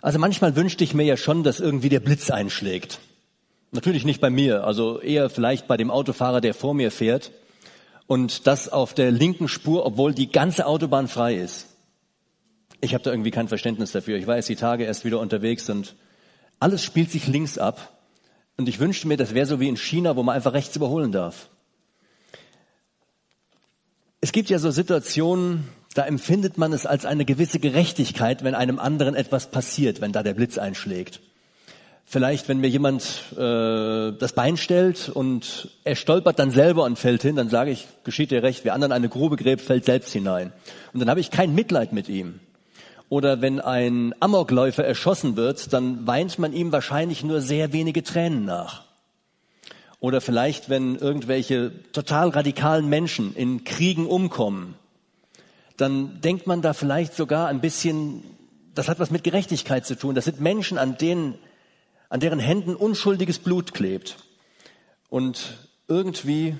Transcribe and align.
Also 0.00 0.18
manchmal 0.18 0.54
wünschte 0.56 0.84
ich 0.84 0.94
mir 0.94 1.04
ja 1.04 1.16
schon, 1.16 1.42
dass 1.42 1.60
irgendwie 1.60 1.88
der 1.88 2.00
Blitz 2.00 2.30
einschlägt. 2.30 3.00
Natürlich 3.70 4.04
nicht 4.04 4.20
bei 4.20 4.30
mir, 4.30 4.64
also 4.64 5.00
eher 5.00 5.28
vielleicht 5.28 5.66
bei 5.66 5.76
dem 5.76 5.90
Autofahrer, 5.90 6.40
der 6.40 6.54
vor 6.54 6.74
mir 6.74 6.90
fährt. 6.90 7.32
Und 8.06 8.46
das 8.46 8.68
auf 8.70 8.94
der 8.94 9.10
linken 9.10 9.48
Spur, 9.48 9.84
obwohl 9.84 10.14
die 10.14 10.30
ganze 10.30 10.66
Autobahn 10.66 11.08
frei 11.08 11.34
ist. 11.34 11.66
Ich 12.80 12.94
habe 12.94 13.04
da 13.04 13.10
irgendwie 13.10 13.30
kein 13.30 13.48
Verständnis 13.48 13.92
dafür. 13.92 14.16
Ich 14.16 14.26
war 14.26 14.36
jetzt 14.36 14.48
die 14.48 14.56
Tage 14.56 14.84
erst 14.84 15.04
wieder 15.04 15.20
unterwegs 15.20 15.68
und 15.68 15.96
alles 16.60 16.82
spielt 16.82 17.10
sich 17.10 17.26
links 17.26 17.58
ab. 17.58 17.98
Und 18.56 18.68
ich 18.68 18.78
wünschte 18.78 19.06
mir, 19.08 19.16
das 19.16 19.34
wäre 19.34 19.46
so 19.46 19.60
wie 19.60 19.68
in 19.68 19.76
China, 19.76 20.16
wo 20.16 20.22
man 20.22 20.34
einfach 20.34 20.52
rechts 20.52 20.74
überholen 20.74 21.12
darf. 21.12 21.48
Es 24.20 24.32
gibt 24.32 24.48
ja 24.48 24.58
so 24.58 24.70
Situationen, 24.70 25.68
da 25.98 26.06
empfindet 26.06 26.58
man 26.58 26.72
es 26.72 26.86
als 26.86 27.04
eine 27.04 27.24
gewisse 27.24 27.58
Gerechtigkeit, 27.58 28.44
wenn 28.44 28.54
einem 28.54 28.78
anderen 28.78 29.16
etwas 29.16 29.50
passiert, 29.50 30.00
wenn 30.00 30.12
da 30.12 30.22
der 30.22 30.32
Blitz 30.32 30.56
einschlägt. 30.56 31.18
Vielleicht, 32.04 32.48
wenn 32.48 32.60
mir 32.60 32.68
jemand 32.68 33.24
äh, 33.32 34.12
das 34.12 34.32
Bein 34.32 34.56
stellt 34.56 35.08
und 35.08 35.68
er 35.82 35.96
stolpert 35.96 36.38
dann 36.38 36.52
selber 36.52 36.84
und 36.84 37.00
fällt 37.00 37.22
hin, 37.22 37.34
dann 37.34 37.48
sage 37.48 37.72
ich, 37.72 37.88
geschieht 38.04 38.30
dir 38.30 38.44
recht, 38.44 38.64
wer 38.64 38.74
anderen 38.74 38.92
eine 38.92 39.08
Grube 39.08 39.34
gräbt, 39.34 39.60
fällt 39.60 39.86
selbst 39.86 40.12
hinein. 40.12 40.52
Und 40.92 41.00
dann 41.00 41.10
habe 41.10 41.18
ich 41.18 41.32
kein 41.32 41.52
Mitleid 41.52 41.92
mit 41.92 42.08
ihm. 42.08 42.38
Oder 43.08 43.42
wenn 43.42 43.58
ein 43.60 44.14
Amokläufer 44.20 44.84
erschossen 44.84 45.36
wird, 45.36 45.72
dann 45.72 46.06
weint 46.06 46.38
man 46.38 46.52
ihm 46.52 46.70
wahrscheinlich 46.70 47.24
nur 47.24 47.40
sehr 47.40 47.72
wenige 47.72 48.04
Tränen 48.04 48.44
nach. 48.44 48.84
Oder 49.98 50.20
vielleicht, 50.20 50.68
wenn 50.70 50.94
irgendwelche 50.94 51.72
total 51.90 52.28
radikalen 52.28 52.88
Menschen 52.88 53.34
in 53.34 53.64
Kriegen 53.64 54.06
umkommen, 54.06 54.76
dann 55.78 56.20
denkt 56.20 56.46
man 56.46 56.60
da 56.60 56.72
vielleicht 56.74 57.14
sogar 57.14 57.48
ein 57.48 57.60
bisschen, 57.60 58.24
das 58.74 58.88
hat 58.88 58.98
was 58.98 59.10
mit 59.10 59.24
Gerechtigkeit 59.24 59.86
zu 59.86 59.96
tun. 59.96 60.14
Das 60.14 60.24
sind 60.24 60.40
Menschen, 60.40 60.76
an 60.76 60.98
denen, 60.98 61.38
an 62.08 62.20
deren 62.20 62.40
Händen 62.40 62.74
unschuldiges 62.74 63.38
Blut 63.38 63.72
klebt. 63.74 64.16
Und 65.08 65.54
irgendwie 65.86 66.56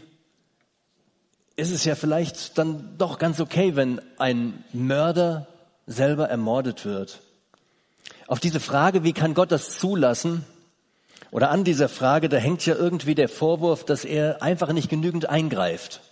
ist 1.57 1.73
es 1.73 1.84
ja 1.84 1.97
vielleicht 1.97 2.57
dann 2.59 2.97
doch 2.97 3.19
ganz 3.19 3.41
okay, 3.41 3.75
wenn 3.75 4.01
ein 4.19 4.65
Mörder 4.73 5.48
selber 5.87 6.29
ermordet 6.29 6.85
wird. 6.85 7.20
Auf 8.29 8.39
diese 8.39 8.61
Frage, 8.61 9.03
wie 9.03 9.12
kann 9.12 9.35
Gott 9.35 9.51
das 9.51 9.79
zulassen? 9.81 10.45
Oder 11.33 11.51
an 11.51 11.64
dieser 11.64 11.89
Frage, 11.89 12.29
da 12.29 12.37
hängt 12.37 12.64
ja 12.64 12.77
irgendwie 12.77 13.17
der 13.17 13.29
Vorwurf, 13.29 13.85
dass 13.85 14.05
er 14.05 14.42
einfach 14.42 14.73
nicht 14.73 14.89
genügend 14.89 15.29
eingreift. 15.29 16.03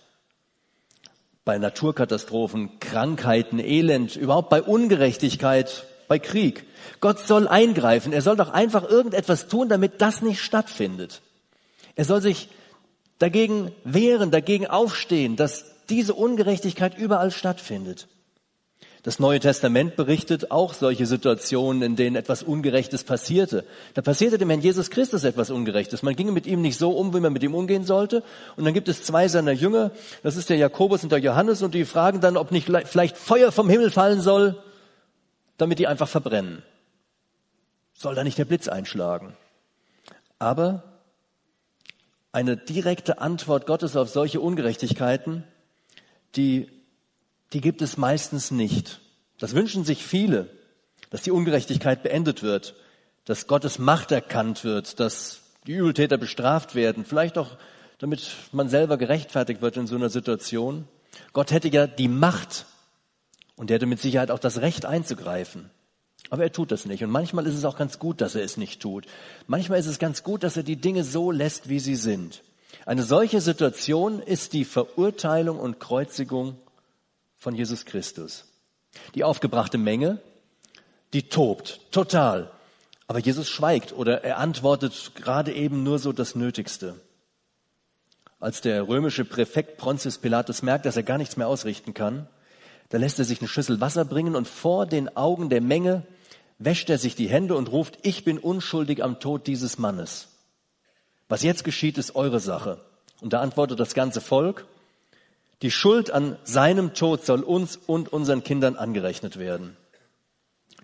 Bei 1.47 1.57
Naturkatastrophen, 1.59 2.77
Krankheiten, 2.81 3.59
Elend, 3.59 4.17
überhaupt 4.17 4.49
bei 4.49 4.61
Ungerechtigkeit, 4.61 5.85
bei 6.09 6.19
Krieg. 6.19 6.65
Gott 6.99 7.19
soll 7.19 7.47
eingreifen. 7.47 8.11
Er 8.11 8.21
soll 8.21 8.35
doch 8.35 8.49
einfach 8.49 8.83
irgendetwas 8.83 9.47
tun, 9.47 9.69
damit 9.69 10.01
das 10.01 10.21
nicht 10.21 10.41
stattfindet. 10.41 11.21
Er 11.95 12.03
soll 12.03 12.21
sich 12.21 12.49
dagegen 13.17 13.71
wehren, 13.85 14.29
dagegen 14.29 14.67
aufstehen, 14.67 15.37
dass 15.37 15.63
diese 15.89 16.15
Ungerechtigkeit 16.15 16.97
überall 16.97 17.31
stattfindet. 17.31 18.09
Das 19.07 19.19
Neue 19.19 19.39
Testament 19.39 19.95
berichtet 19.95 20.51
auch 20.51 20.73
solche 20.73 21.05
Situationen, 21.05 21.81
in 21.81 21.95
denen 21.95 22.17
etwas 22.17 22.43
Ungerechtes 22.43 23.05
passierte. 23.05 23.63
Da 23.93 24.01
passierte 24.01 24.37
dem 24.37 24.49
Herrn 24.49 24.59
Jesus 24.59 24.89
Christus 24.89 25.23
etwas 25.23 25.49
Ungerechtes. 25.49 26.03
Man 26.03 26.17
ging 26.17 26.33
mit 26.33 26.45
ihm 26.45 26.61
nicht 26.61 26.77
so 26.77 26.91
um, 26.91 27.13
wie 27.13 27.21
man 27.21 27.31
mit 27.31 27.41
ihm 27.41 27.55
umgehen 27.55 27.85
sollte. 27.85 28.21
Und 28.57 28.65
dann 28.65 28.73
gibt 28.73 28.89
es 28.89 29.03
zwei 29.03 29.29
seiner 29.29 29.53
Jünger, 29.53 29.91
das 30.23 30.35
ist 30.35 30.49
der 30.49 30.57
Jakobus 30.57 31.03
und 31.03 31.13
der 31.13 31.19
Johannes, 31.19 31.61
und 31.61 31.73
die 31.73 31.85
fragen 31.85 32.19
dann, 32.19 32.35
ob 32.35 32.51
nicht 32.51 32.69
vielleicht 32.83 33.15
Feuer 33.15 33.53
vom 33.53 33.69
Himmel 33.69 33.91
fallen 33.91 34.19
soll, 34.19 34.61
damit 35.55 35.79
die 35.79 35.87
einfach 35.87 36.09
verbrennen. 36.09 36.61
Soll 37.93 38.13
da 38.13 38.25
nicht 38.25 38.37
der 38.37 38.43
Blitz 38.43 38.67
einschlagen? 38.67 39.37
Aber 40.37 40.83
eine 42.33 42.57
direkte 42.57 43.21
Antwort 43.21 43.67
Gottes 43.67 43.95
auf 43.95 44.09
solche 44.09 44.41
Ungerechtigkeiten, 44.41 45.45
die 46.35 46.76
die 47.53 47.61
gibt 47.61 47.81
es 47.81 47.97
meistens 47.97 48.51
nicht. 48.51 48.99
Das 49.39 49.53
wünschen 49.53 49.85
sich 49.85 50.03
viele, 50.03 50.49
dass 51.09 51.21
die 51.21 51.31
Ungerechtigkeit 51.31 52.03
beendet 52.03 52.43
wird, 52.43 52.75
dass 53.25 53.47
Gottes 53.47 53.79
Macht 53.79 54.11
erkannt 54.11 54.63
wird, 54.63 54.99
dass 54.99 55.41
die 55.65 55.73
Übeltäter 55.73 56.17
bestraft 56.17 56.75
werden, 56.75 57.05
vielleicht 57.05 57.37
auch 57.37 57.57
damit 57.99 58.31
man 58.51 58.69
selber 58.69 58.97
gerechtfertigt 58.97 59.61
wird 59.61 59.77
in 59.77 59.87
so 59.87 59.95
einer 59.95 60.09
Situation. 60.09 60.87
Gott 61.33 61.51
hätte 61.51 61.67
ja 61.67 61.87
die 61.87 62.07
Macht 62.07 62.65
und 63.55 63.71
er 63.71 63.75
hätte 63.75 63.85
mit 63.85 63.99
Sicherheit 63.99 64.31
auch 64.31 64.39
das 64.39 64.61
Recht 64.61 64.85
einzugreifen. 64.85 65.69
Aber 66.29 66.43
er 66.43 66.51
tut 66.51 66.71
das 66.71 66.85
nicht. 66.85 67.03
Und 67.03 67.09
manchmal 67.09 67.47
ist 67.47 67.55
es 67.55 67.65
auch 67.65 67.77
ganz 67.77 67.99
gut, 67.99 68.21
dass 68.21 68.35
er 68.35 68.43
es 68.43 68.57
nicht 68.57 68.81
tut. 68.81 69.05
Manchmal 69.47 69.79
ist 69.79 69.87
es 69.87 69.97
ganz 69.97 70.23
gut, 70.23 70.43
dass 70.43 70.57
er 70.57 70.63
die 70.63 70.75
Dinge 70.75 71.03
so 71.03 71.31
lässt, 71.31 71.69
wie 71.69 71.79
sie 71.79 71.95
sind. 71.95 72.43
Eine 72.85 73.03
solche 73.03 73.41
Situation 73.41 74.21
ist 74.21 74.53
die 74.53 74.65
Verurteilung 74.65 75.59
und 75.59 75.79
Kreuzigung 75.79 76.57
von 77.37 77.55
Jesus 77.55 77.85
Christus. 77.85 78.45
Die 79.15 79.23
aufgebrachte 79.23 79.77
Menge, 79.77 80.21
die 81.13 81.29
tobt, 81.29 81.81
total. 81.91 82.51
Aber 83.07 83.19
Jesus 83.19 83.47
schweigt 83.49 83.93
oder 83.93 84.23
er 84.23 84.37
antwortet 84.37 85.13
gerade 85.15 85.53
eben 85.53 85.83
nur 85.83 85.99
so 85.99 86.11
das 86.11 86.35
Nötigste. 86.35 86.99
Als 88.39 88.61
der 88.61 88.87
römische 88.87 89.25
Präfekt 89.25 89.77
Pontius 89.77 90.17
Pilatus 90.17 90.61
merkt, 90.61 90.85
dass 90.85 90.97
er 90.97 91.03
gar 91.03 91.17
nichts 91.17 91.37
mehr 91.37 91.47
ausrichten 91.47 91.93
kann, 91.93 92.27
da 92.89 92.97
lässt 92.97 93.19
er 93.19 93.25
sich 93.25 93.39
eine 93.39 93.47
Schüssel 93.47 93.81
Wasser 93.81 94.05
bringen 94.05 94.35
und 94.35 94.47
vor 94.47 94.85
den 94.85 95.15
Augen 95.17 95.49
der 95.49 95.61
Menge 95.61 96.03
wäscht 96.59 96.89
er 96.89 96.97
sich 96.97 97.15
die 97.15 97.29
Hände 97.29 97.55
und 97.55 97.71
ruft, 97.71 97.99
ich 98.03 98.23
bin 98.23 98.37
unschuldig 98.37 99.03
am 99.03 99.19
Tod 99.19 99.47
dieses 99.47 99.77
Mannes. 99.77 100.29
Was 101.29 101.43
jetzt 101.43 101.63
geschieht, 101.63 101.97
ist 101.97 102.15
eure 102.15 102.39
Sache. 102.39 102.79
Und 103.21 103.33
da 103.33 103.41
antwortet 103.41 103.79
das 103.79 103.93
ganze 103.93 104.21
Volk, 104.21 104.65
die 105.61 105.71
Schuld 105.71 106.11
an 106.11 106.37
seinem 106.43 106.93
Tod 106.93 107.25
soll 107.25 107.41
uns 107.41 107.77
und 107.77 108.13
unseren 108.13 108.43
Kindern 108.43 108.75
angerechnet 108.75 109.37
werden. 109.37 109.75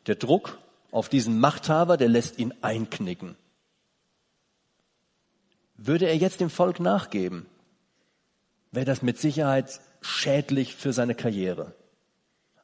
Der 0.07 0.15
Druck 0.15 0.57
auf 0.91 1.09
diesen 1.09 1.39
Machthaber, 1.39 1.97
der 1.97 2.09
lässt 2.09 2.39
ihn 2.39 2.53
einknicken. 2.61 3.35
Würde 5.75 6.05
er 6.07 6.17
jetzt 6.17 6.39
dem 6.39 6.49
Volk 6.49 6.79
nachgeben, 6.79 7.45
wäre 8.71 8.85
das 8.85 9.01
mit 9.01 9.19
Sicherheit 9.19 9.79
schädlich 10.01 10.75
für 10.75 10.93
seine 10.93 11.15
Karriere. 11.15 11.73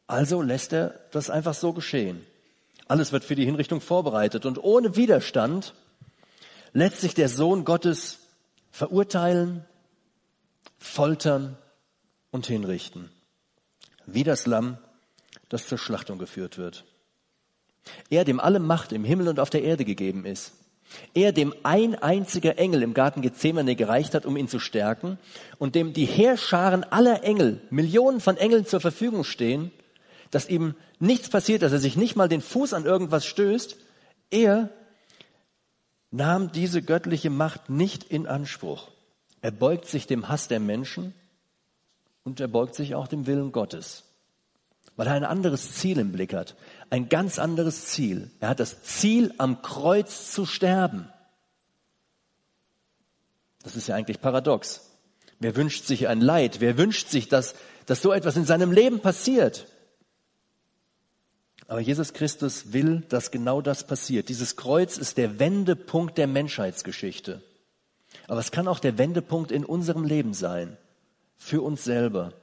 Also 0.08 0.42
lässt 0.42 0.74
er 0.74 1.00
das 1.12 1.30
einfach 1.30 1.54
so 1.54 1.74
geschehen. 1.74 2.26
Alles 2.88 3.12
wird 3.12 3.24
für 3.24 3.36
die 3.36 3.46
Hinrichtung 3.46 3.82
vorbereitet 3.82 4.48
und 4.48 4.64
ohne 4.64 4.96
Widerstand 4.96 5.76
lässt 6.74 7.02
sich 7.02 7.14
der 7.14 7.30
Sohn 7.30 7.66
Gottes 7.66 8.20
verurteilen, 8.72 9.66
foltern 10.80 11.58
und 12.32 12.48
hinrichten. 12.48 13.10
Wie 14.06 14.24
das 14.24 14.46
Lamm, 14.46 14.78
das 15.50 15.68
zur 15.68 15.78
Schlachtung 15.78 16.18
geführt 16.18 16.58
wird. 16.58 16.86
Er, 18.10 18.24
dem 18.24 18.40
alle 18.40 18.60
Macht 18.60 18.92
im 18.92 19.04
Himmel 19.04 19.28
und 19.28 19.40
auf 19.40 19.50
der 19.50 19.64
Erde 19.64 19.86
gegeben 19.86 20.26
ist. 20.26 20.54
Er, 21.14 21.32
dem 21.32 21.54
ein 21.64 21.96
einziger 21.96 22.58
Engel 22.58 22.82
im 22.82 22.94
Garten 22.94 23.22
Gethsemane 23.22 23.76
gereicht 23.76 24.16
hat, 24.16 24.26
um 24.26 24.38
ihn 24.38 24.48
zu 24.48 24.60
stärken 24.60 25.20
und 25.58 25.76
dem 25.76 25.94
die 25.94 26.06
Heerscharen 26.06 26.84
aller 26.84 27.24
Engel, 27.24 27.62
Millionen 27.70 28.22
von 28.22 28.38
Engeln 28.38 28.66
zur 28.66 28.80
Verfügung 28.80 29.24
stehen, 29.24 29.72
dass 30.32 30.50
ihm 30.50 30.76
nichts 31.00 31.30
passiert, 31.30 31.62
dass 31.62 31.72
er 31.72 31.80
sich 31.80 31.96
nicht 31.96 32.16
mal 32.16 32.30
den 32.30 32.42
Fuß 32.42 32.74
an 32.74 32.86
irgendwas 32.86 33.26
stößt. 33.26 33.78
Er 34.32 34.70
nahm 36.12 36.52
diese 36.52 36.82
göttliche 36.82 37.30
Macht 37.30 37.70
nicht 37.70 38.04
in 38.04 38.28
Anspruch. 38.28 38.90
Er 39.42 39.52
beugt 39.52 39.86
sich 39.86 40.08
dem 40.08 40.28
Hass 40.28 40.48
der 40.48 40.60
Menschen 40.60 41.14
und 42.24 42.40
er 42.40 42.48
beugt 42.48 42.76
sich 42.76 42.96
auch 42.96 43.08
dem 43.08 43.28
Willen 43.28 43.52
Gottes, 43.52 44.04
weil 44.96 45.08
er 45.08 45.14
ein 45.14 45.24
anderes 45.24 45.74
Ziel 45.74 46.00
im 46.00 46.12
Blick 46.12 46.34
hat, 46.34 46.56
ein 46.90 47.10
ganz 47.10 47.40
anderes 47.40 47.86
Ziel. 47.88 48.32
Er 48.40 48.50
hat 48.50 48.60
das 48.60 48.84
Ziel, 48.84 49.34
am 49.38 49.62
Kreuz 49.62 50.32
zu 50.32 50.46
sterben. 50.46 51.10
Das 53.64 53.76
ist 53.76 53.88
ja 53.88 53.96
eigentlich 53.96 54.22
paradox. 54.22 54.90
Wer 55.40 55.56
wünscht 55.56 55.86
sich 55.86 56.08
ein 56.08 56.22
Leid? 56.22 56.60
Wer 56.60 56.78
wünscht 56.78 57.10
sich, 57.10 57.30
dass, 57.30 57.56
dass 57.86 58.02
so 58.02 58.12
etwas 58.12 58.36
in 58.36 58.46
seinem 58.46 58.72
Leben 58.72 59.00
passiert? 59.00 59.68
Aber 61.68 61.80
Jesus 61.80 62.14
Christus 62.14 62.74
will, 62.74 63.02
dass 63.10 63.32
genau 63.32 63.62
das 63.62 63.86
passiert. 63.86 64.28
Dieses 64.28 64.56
Kreuz 64.56 64.98
ist 64.98 65.18
der 65.18 65.40
Wendepunkt 65.40 66.18
der 66.18 66.28
Menschheitsgeschichte. 66.28 67.44
Aber 68.28 68.40
es 68.40 68.52
kann 68.52 68.68
auch 68.68 68.80
der 68.80 68.98
Wendepunkt 68.98 69.52
in 69.52 69.64
unserem 69.64 70.04
Leben 70.04 70.34
sein 70.34 70.78
für 71.40 71.64
uns 71.64 71.84
selber. 71.84 72.34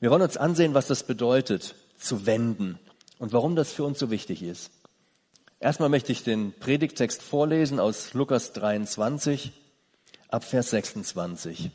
Wir 0.00 0.10
wollen 0.10 0.22
uns 0.22 0.36
ansehen, 0.36 0.74
was 0.74 0.88
das 0.88 1.04
bedeutet, 1.04 1.76
zu 1.96 2.26
wenden 2.26 2.80
und 3.18 3.32
warum 3.32 3.54
das 3.54 3.72
für 3.72 3.84
uns 3.84 4.00
so 4.00 4.10
wichtig 4.10 4.42
ist. 4.42 4.72
Erstmal 5.60 5.88
möchte 5.88 6.10
ich 6.10 6.24
den 6.24 6.52
Predigtext 6.58 7.22
vorlesen 7.22 7.78
aus 7.78 8.12
Lukas 8.12 8.52
23 8.52 9.52
ab 10.28 10.42
Vers 10.42 10.70
26. 10.70 11.70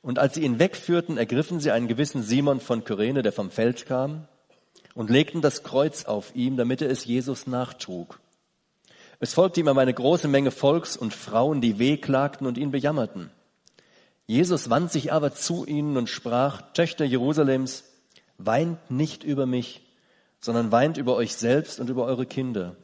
Und 0.00 0.18
als 0.18 0.34
sie 0.34 0.42
ihn 0.42 0.58
wegführten, 0.58 1.18
ergriffen 1.18 1.60
sie 1.60 1.72
einen 1.72 1.88
gewissen 1.88 2.22
Simon 2.22 2.60
von 2.60 2.84
Kyrene, 2.84 3.22
der 3.22 3.32
vom 3.32 3.50
Feld 3.50 3.86
kam, 3.86 4.28
und 4.94 5.10
legten 5.10 5.42
das 5.42 5.62
Kreuz 5.62 6.04
auf 6.04 6.34
ihm, 6.34 6.56
damit 6.56 6.80
er 6.80 6.90
es 6.90 7.04
Jesus 7.04 7.46
nachtrug. 7.46 8.20
Es 9.20 9.34
folgte 9.34 9.60
ihm 9.60 9.68
aber 9.68 9.80
eine 9.80 9.94
große 9.94 10.28
Menge 10.28 10.52
Volks 10.52 10.96
und 10.96 11.12
Frauen, 11.12 11.60
die 11.60 11.78
wehklagten 11.78 12.46
und 12.46 12.56
ihn 12.56 12.70
bejammerten. 12.70 13.30
Jesus 14.28 14.68
wandte 14.68 14.92
sich 14.92 15.10
aber 15.10 15.32
zu 15.32 15.64
ihnen 15.64 15.96
und 15.96 16.10
sprach, 16.10 16.60
Töchter 16.74 17.06
Jerusalems, 17.06 17.84
weint 18.36 18.90
nicht 18.90 19.24
über 19.24 19.46
mich, 19.46 19.80
sondern 20.38 20.70
weint 20.70 20.98
über 20.98 21.16
euch 21.16 21.34
selbst 21.34 21.80
und 21.80 21.88
über 21.88 22.04
eure 22.04 22.26
Kinder. 22.26 22.76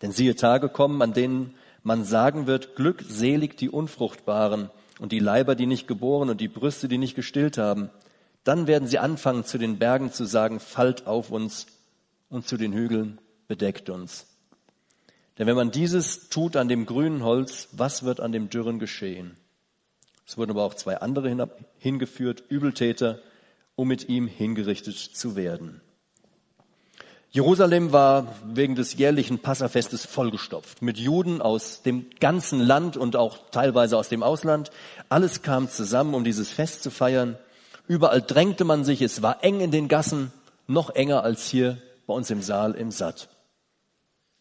Denn 0.00 0.12
siehe 0.12 0.36
Tage 0.36 0.68
kommen, 0.68 1.02
an 1.02 1.12
denen 1.12 1.54
man 1.82 2.04
sagen 2.04 2.46
wird, 2.46 2.76
glückselig 2.76 3.56
die 3.56 3.68
Unfruchtbaren 3.68 4.70
und 5.00 5.10
die 5.10 5.18
Leiber, 5.18 5.56
die 5.56 5.66
nicht 5.66 5.88
geboren 5.88 6.30
und 6.30 6.40
die 6.40 6.46
Brüste, 6.46 6.86
die 6.86 6.98
nicht 6.98 7.16
gestillt 7.16 7.58
haben. 7.58 7.90
Dann 8.44 8.68
werden 8.68 8.86
sie 8.86 9.00
anfangen, 9.00 9.44
zu 9.44 9.58
den 9.58 9.80
Bergen 9.80 10.12
zu 10.12 10.24
sagen, 10.24 10.60
fallt 10.60 11.08
auf 11.08 11.32
uns 11.32 11.66
und 12.28 12.46
zu 12.46 12.56
den 12.56 12.72
Hügeln 12.72 13.18
bedeckt 13.48 13.90
uns. 13.90 14.24
Denn 15.36 15.48
wenn 15.48 15.56
man 15.56 15.72
dieses 15.72 16.28
tut 16.28 16.54
an 16.54 16.68
dem 16.68 16.86
grünen 16.86 17.24
Holz, 17.24 17.70
was 17.72 18.04
wird 18.04 18.20
an 18.20 18.30
dem 18.30 18.50
dürren 18.50 18.78
geschehen? 18.78 19.36
Es 20.30 20.38
wurden 20.38 20.52
aber 20.52 20.62
auch 20.62 20.74
zwei 20.74 20.98
andere 20.98 21.50
hingeführt, 21.78 22.44
Übeltäter, 22.48 23.18
um 23.74 23.88
mit 23.88 24.08
ihm 24.08 24.28
hingerichtet 24.28 24.94
zu 24.94 25.34
werden. 25.34 25.80
Jerusalem 27.32 27.90
war 27.90 28.32
wegen 28.44 28.76
des 28.76 28.94
jährlichen 28.94 29.40
Passafestes 29.40 30.06
vollgestopft 30.06 30.82
mit 30.82 30.98
Juden 30.98 31.42
aus 31.42 31.82
dem 31.82 32.10
ganzen 32.20 32.60
Land 32.60 32.96
und 32.96 33.16
auch 33.16 33.38
teilweise 33.50 33.96
aus 33.96 34.08
dem 34.08 34.22
Ausland. 34.22 34.70
Alles 35.08 35.42
kam 35.42 35.68
zusammen, 35.68 36.14
um 36.14 36.22
dieses 36.22 36.48
Fest 36.48 36.84
zu 36.84 36.92
feiern. 36.92 37.36
Überall 37.88 38.22
drängte 38.22 38.62
man 38.62 38.84
sich, 38.84 39.02
es 39.02 39.22
war 39.22 39.42
eng 39.42 39.60
in 39.60 39.72
den 39.72 39.88
Gassen, 39.88 40.30
noch 40.68 40.90
enger 40.90 41.24
als 41.24 41.48
hier 41.48 41.76
bei 42.06 42.14
uns 42.14 42.30
im 42.30 42.40
Saal 42.40 42.76
im 42.76 42.92
Satt. 42.92 43.28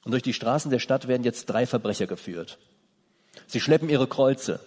Und 0.05 0.11
durch 0.11 0.21
die 0.21 0.33
Straßen 0.33 0.69
der 0.69 0.77
Stadt 0.77 1.07
werden 1.07 1.23
jetzt 1.23 1.47
drei 1.47 1.65
Verbrecher 1.65 2.05
geführt. 2.05 2.59
Sie 3.47 3.59
schleppen 3.59 3.89
ihre 3.89 4.05
Kreuze. 4.05 4.59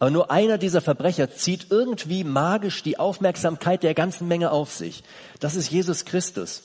Aber 0.00 0.10
nur 0.10 0.30
einer 0.30 0.56
dieser 0.56 0.80
Verbrecher 0.80 1.30
zieht 1.30 1.66
irgendwie 1.70 2.24
magisch 2.24 2.82
die 2.82 2.98
Aufmerksamkeit 2.98 3.82
der 3.82 3.92
ganzen 3.92 4.26
Menge 4.26 4.50
auf 4.50 4.72
sich. 4.72 5.04
Das 5.40 5.54
ist 5.54 5.70
Jesus 5.70 6.06
Christus. 6.06 6.62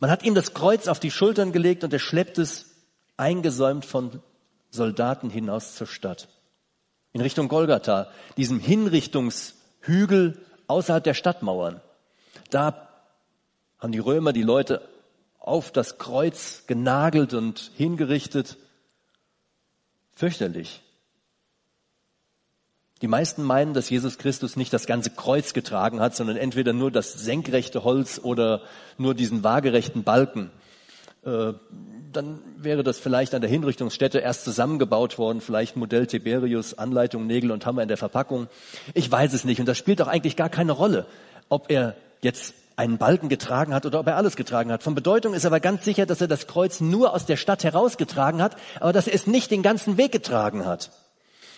Man 0.00 0.10
hat 0.10 0.22
ihm 0.22 0.34
das 0.34 0.52
Kreuz 0.52 0.86
auf 0.86 1.00
die 1.00 1.10
Schultern 1.10 1.50
gelegt 1.50 1.82
und 1.82 1.94
er 1.94 1.98
schleppt 1.98 2.36
es 2.36 2.74
eingesäumt 3.16 3.86
von 3.86 4.20
Soldaten 4.70 5.30
hinaus 5.30 5.76
zur 5.76 5.86
Stadt. 5.86 6.28
In 7.14 7.22
Richtung 7.22 7.48
Golgatha, 7.48 8.10
diesem 8.36 8.60
Hinrichtungshügel 8.60 10.38
außerhalb 10.66 11.04
der 11.04 11.14
Stadtmauern. 11.14 11.80
Da 12.50 12.90
haben 13.78 13.92
die 13.92 13.98
Römer 13.98 14.34
die 14.34 14.42
Leute 14.42 14.86
auf 15.38 15.70
das 15.70 15.96
Kreuz 15.96 16.64
genagelt 16.66 17.32
und 17.32 17.70
hingerichtet. 17.76 18.58
Fürchterlich. 20.14 20.82
Die 23.02 23.08
meisten 23.08 23.42
meinen, 23.42 23.74
dass 23.74 23.90
Jesus 23.90 24.18
Christus 24.18 24.56
nicht 24.56 24.72
das 24.72 24.86
ganze 24.86 25.10
Kreuz 25.10 25.52
getragen 25.52 26.00
hat, 26.00 26.14
sondern 26.14 26.36
entweder 26.36 26.72
nur 26.72 26.90
das 26.90 27.12
senkrechte 27.12 27.84
Holz 27.84 28.20
oder 28.22 28.62
nur 28.98 29.14
diesen 29.14 29.42
waagerechten 29.42 30.04
Balken. 30.04 30.50
Äh, 31.24 31.54
dann 32.12 32.40
wäre 32.56 32.84
das 32.84 32.98
vielleicht 32.98 33.34
an 33.34 33.40
der 33.40 33.50
Hinrichtungsstätte 33.50 34.18
erst 34.18 34.44
zusammengebaut 34.44 35.18
worden, 35.18 35.40
vielleicht 35.40 35.76
Modell 35.76 36.06
Tiberius, 36.06 36.78
Anleitung, 36.78 37.26
Nägel 37.26 37.50
und 37.50 37.66
Hammer 37.66 37.82
in 37.82 37.88
der 37.88 37.96
Verpackung. 37.96 38.46
Ich 38.94 39.10
weiß 39.10 39.32
es 39.32 39.44
nicht 39.44 39.58
und 39.58 39.66
das 39.66 39.76
spielt 39.76 40.00
auch 40.00 40.06
eigentlich 40.06 40.36
gar 40.36 40.48
keine 40.48 40.72
Rolle, 40.72 41.06
ob 41.48 41.70
er 41.70 41.96
jetzt 42.22 42.54
einen 42.76 42.98
Balken 42.98 43.28
getragen 43.28 43.74
hat 43.74 43.86
oder 43.86 44.00
ob 44.00 44.06
er 44.06 44.16
alles 44.16 44.36
getragen 44.36 44.72
hat. 44.72 44.82
Von 44.82 44.94
Bedeutung 44.94 45.34
ist 45.34 45.46
aber 45.46 45.60
ganz 45.60 45.84
sicher, 45.84 46.06
dass 46.06 46.20
er 46.20 46.28
das 46.28 46.46
Kreuz 46.46 46.80
nur 46.80 47.12
aus 47.14 47.26
der 47.26 47.36
Stadt 47.36 47.64
herausgetragen 47.64 48.42
hat, 48.42 48.56
aber 48.80 48.92
dass 48.92 49.06
er 49.06 49.14
es 49.14 49.26
nicht 49.26 49.50
den 49.50 49.62
ganzen 49.62 49.96
Weg 49.96 50.12
getragen 50.12 50.64
hat. 50.64 50.90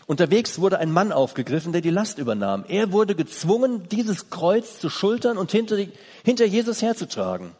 Unterwegs 0.06 0.60
wurde 0.60 0.78
ein 0.78 0.92
Mann 0.92 1.10
aufgegriffen, 1.10 1.72
der 1.72 1.80
die 1.80 1.90
Last 1.90 2.18
übernahm. 2.18 2.64
Er 2.68 2.92
wurde 2.92 3.16
gezwungen, 3.16 3.88
dieses 3.88 4.30
Kreuz 4.30 4.78
zu 4.78 4.88
schultern 4.88 5.36
und 5.36 5.50
hinter, 5.50 5.76
hinter 6.24 6.46
Jesus 6.46 6.80
herzutragen. 6.80 7.52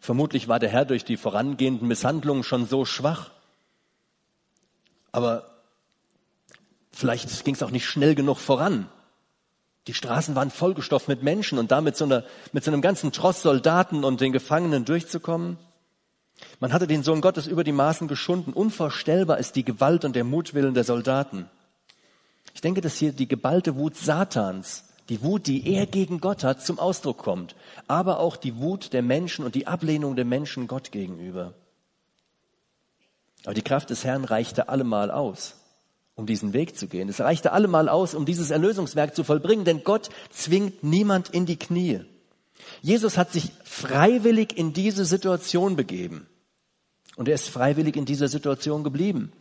Vermutlich 0.00 0.48
war 0.48 0.58
der 0.58 0.68
Herr 0.68 0.84
durch 0.84 1.04
die 1.04 1.16
vorangehenden 1.16 1.88
Misshandlungen 1.88 2.42
schon 2.42 2.66
so 2.66 2.84
schwach. 2.84 3.30
Aber 5.12 5.46
vielleicht 6.92 7.44
ging 7.44 7.54
es 7.54 7.62
auch 7.62 7.70
nicht 7.70 7.86
schnell 7.86 8.14
genug 8.14 8.38
voran. 8.38 8.88
Die 9.86 9.94
Straßen 9.94 10.34
waren 10.34 10.50
vollgestopft 10.50 11.08
mit 11.08 11.22
Menschen 11.22 11.58
und 11.58 11.72
damit 11.72 11.96
so 11.96 12.06
mit 12.52 12.64
so 12.64 12.70
einem 12.70 12.82
ganzen 12.82 13.12
Tross 13.12 13.42
Soldaten 13.42 14.04
und 14.04 14.20
den 14.20 14.32
Gefangenen 14.32 14.84
durchzukommen. 14.84 15.56
Man 16.60 16.72
hatte 16.72 16.86
den 16.86 17.02
Sohn 17.02 17.20
Gottes 17.20 17.46
über 17.46 17.64
die 17.64 17.72
Maßen 17.72 18.08
geschunden. 18.08 18.52
Unvorstellbar 18.52 19.38
ist 19.38 19.56
die 19.56 19.64
Gewalt 19.64 20.04
und 20.04 20.14
der 20.14 20.24
Mutwillen 20.24 20.74
der 20.74 20.84
Soldaten. 20.84 21.48
Ich 22.54 22.60
denke, 22.60 22.80
dass 22.80 22.96
hier 22.96 23.12
die 23.12 23.28
geballte 23.28 23.76
Wut 23.76 23.96
Satans, 23.96 24.84
die 25.08 25.22
Wut, 25.22 25.46
die 25.46 25.74
er 25.74 25.86
gegen 25.86 26.20
Gott 26.20 26.44
hat, 26.44 26.64
zum 26.64 26.78
Ausdruck 26.78 27.18
kommt, 27.18 27.56
aber 27.88 28.20
auch 28.20 28.36
die 28.36 28.56
Wut 28.56 28.92
der 28.92 29.02
Menschen 29.02 29.44
und 29.44 29.54
die 29.54 29.66
Ablehnung 29.66 30.16
der 30.16 30.24
Menschen 30.24 30.68
Gott 30.68 30.92
gegenüber. 30.92 31.54
Aber 33.44 33.54
die 33.54 33.62
Kraft 33.62 33.90
des 33.90 34.04
Herrn 34.04 34.24
reichte 34.24 34.68
allemal 34.68 35.10
aus, 35.10 35.56
um 36.14 36.26
diesen 36.26 36.52
Weg 36.52 36.78
zu 36.78 36.86
gehen. 36.86 37.08
Es 37.08 37.20
reichte 37.20 37.52
allemal 37.52 37.88
aus, 37.88 38.14
um 38.14 38.24
dieses 38.24 38.50
Erlösungswerk 38.50 39.16
zu 39.16 39.24
vollbringen, 39.24 39.64
denn 39.64 39.82
Gott 39.82 40.10
zwingt 40.30 40.84
niemand 40.84 41.30
in 41.30 41.46
die 41.46 41.58
Knie. 41.58 42.02
Jesus 42.80 43.18
hat 43.18 43.32
sich 43.32 43.50
freiwillig 43.64 44.56
in 44.56 44.72
diese 44.72 45.04
Situation 45.04 45.74
begeben. 45.74 46.28
Und 47.16 47.28
er 47.28 47.34
ist 47.34 47.48
freiwillig 47.48 47.96
in 47.96 48.04
dieser 48.04 48.28
Situation 48.28 48.84
geblieben. 48.84 49.32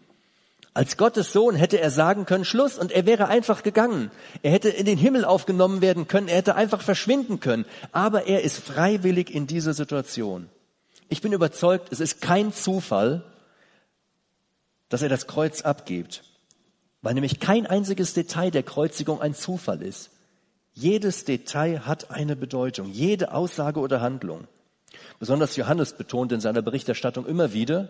Als 0.74 0.96
Gottes 0.96 1.34
Sohn 1.34 1.56
hätte 1.56 1.82
er 1.82 1.92
sagen 1.92 2.26
können, 2.26 2.46
Schluss, 2.46 2.78
und 2.78 2.92
er 2.92 3.06
wäre 3.06 3.28
einfach 3.28 3.62
gegangen. 3.62 4.10
Er 4.42 4.52
hätte 4.52 4.70
in 4.70 4.86
den 4.86 4.98
Himmel 4.98 5.26
aufgenommen 5.26 5.82
werden 5.82 6.08
können, 6.08 6.30
er 6.30 6.38
hätte 6.38 6.56
einfach 6.56 6.82
verschwinden 6.82 7.42
können. 7.42 7.66
Aber 7.92 8.28
er 8.28 8.42
ist 8.42 8.58
freiwillig 8.58 9.34
in 9.34 9.48
dieser 9.48 9.74
Situation. 9.74 10.50
Ich 11.10 11.22
bin 11.22 11.34
überzeugt, 11.34 11.92
es 11.92 12.00
ist 12.00 12.22
kein 12.22 12.54
Zufall, 12.54 13.24
dass 14.88 15.02
er 15.02 15.10
das 15.10 15.28
Kreuz 15.28 15.62
abgibt, 15.62 16.24
weil 17.02 17.16
nämlich 17.16 17.42
kein 17.42 17.66
einziges 17.68 18.14
Detail 18.14 18.50
der 18.50 18.64
Kreuzigung 18.64 19.22
ein 19.22 19.34
Zufall 19.34 19.82
ist. 19.82 20.12
Jedes 20.74 21.26
Detail 21.26 21.86
hat 21.86 22.12
eine 22.12 22.38
Bedeutung, 22.38 22.90
jede 22.90 23.34
Aussage 23.34 23.82
oder 23.82 24.00
Handlung. 24.00 24.48
Besonders 25.22 25.56
Johannes 25.56 25.94
betont 25.94 26.32
in 26.32 26.42
seiner 26.42 26.64
Berichterstattung 26.64 27.28
immer 27.28 27.54
wieder, 27.54 27.90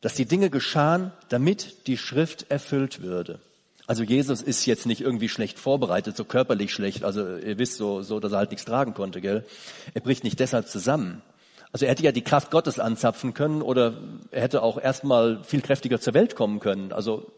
dass 0.00 0.14
die 0.14 0.26
Dinge 0.26 0.50
geschahen, 0.50 1.12
damit 1.28 1.86
die 1.86 1.96
Schrift 1.96 2.50
erfüllt 2.50 3.02
würde. 3.02 3.38
Also 3.86 4.02
Jesus 4.02 4.42
ist 4.42 4.66
jetzt 4.66 4.86
nicht 4.86 5.00
irgendwie 5.00 5.28
schlecht 5.28 5.60
vorbereitet, 5.60 6.16
so 6.16 6.24
körperlich 6.24 6.72
schlecht, 6.72 7.04
also 7.04 7.36
ihr 7.36 7.56
wisst 7.60 7.76
so, 7.76 8.02
so 8.02 8.18
dass 8.18 8.32
er 8.32 8.38
halt 8.38 8.50
nichts 8.50 8.64
tragen 8.64 8.94
konnte, 8.94 9.20
gell? 9.20 9.46
Er 9.94 10.00
bricht 10.00 10.24
nicht 10.24 10.40
deshalb 10.40 10.66
zusammen. 10.66 11.22
Also 11.70 11.84
er 11.84 11.92
hätte 11.92 12.02
ja 12.02 12.10
die 12.10 12.24
Kraft 12.24 12.50
Gottes 12.50 12.80
anzapfen 12.80 13.32
können 13.32 13.62
oder 13.62 13.94
er 14.32 14.42
hätte 14.42 14.64
auch 14.64 14.78
erstmal 14.78 15.44
viel 15.44 15.62
kräftiger 15.62 16.00
zur 16.00 16.14
Welt 16.14 16.34
kommen 16.34 16.58
können. 16.58 16.92
Also 16.92 17.30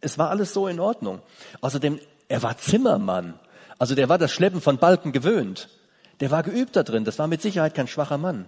es 0.00 0.16
war 0.16 0.30
alles 0.30 0.54
so 0.54 0.66
in 0.66 0.80
Ordnung. 0.80 1.20
Außerdem, 1.60 2.00
er 2.28 2.42
war 2.42 2.56
Zimmermann. 2.56 3.38
Also 3.78 3.94
der 3.94 4.08
war 4.08 4.16
das 4.16 4.32
Schleppen 4.32 4.62
von 4.62 4.78
Balken 4.78 5.12
gewöhnt. 5.12 5.68
Der 6.22 6.30
war 6.30 6.44
geübt 6.44 6.76
da 6.76 6.84
drin. 6.84 7.04
Das 7.04 7.18
war 7.18 7.26
mit 7.26 7.42
Sicherheit 7.42 7.74
kein 7.74 7.88
schwacher 7.88 8.16
Mann. 8.16 8.46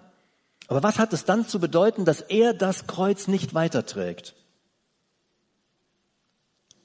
Aber 0.69 0.85
was 0.85 1.01
hat 1.01 1.13
es 1.13 1.25
dann 1.25 1.49
zu 1.49 1.59
bedeuten, 1.59 2.05
dass 2.05 2.21
er 2.21 2.55
das 2.55 2.87
Kreuz 2.87 3.27
nicht 3.27 3.53
weiterträgt? 3.53 4.37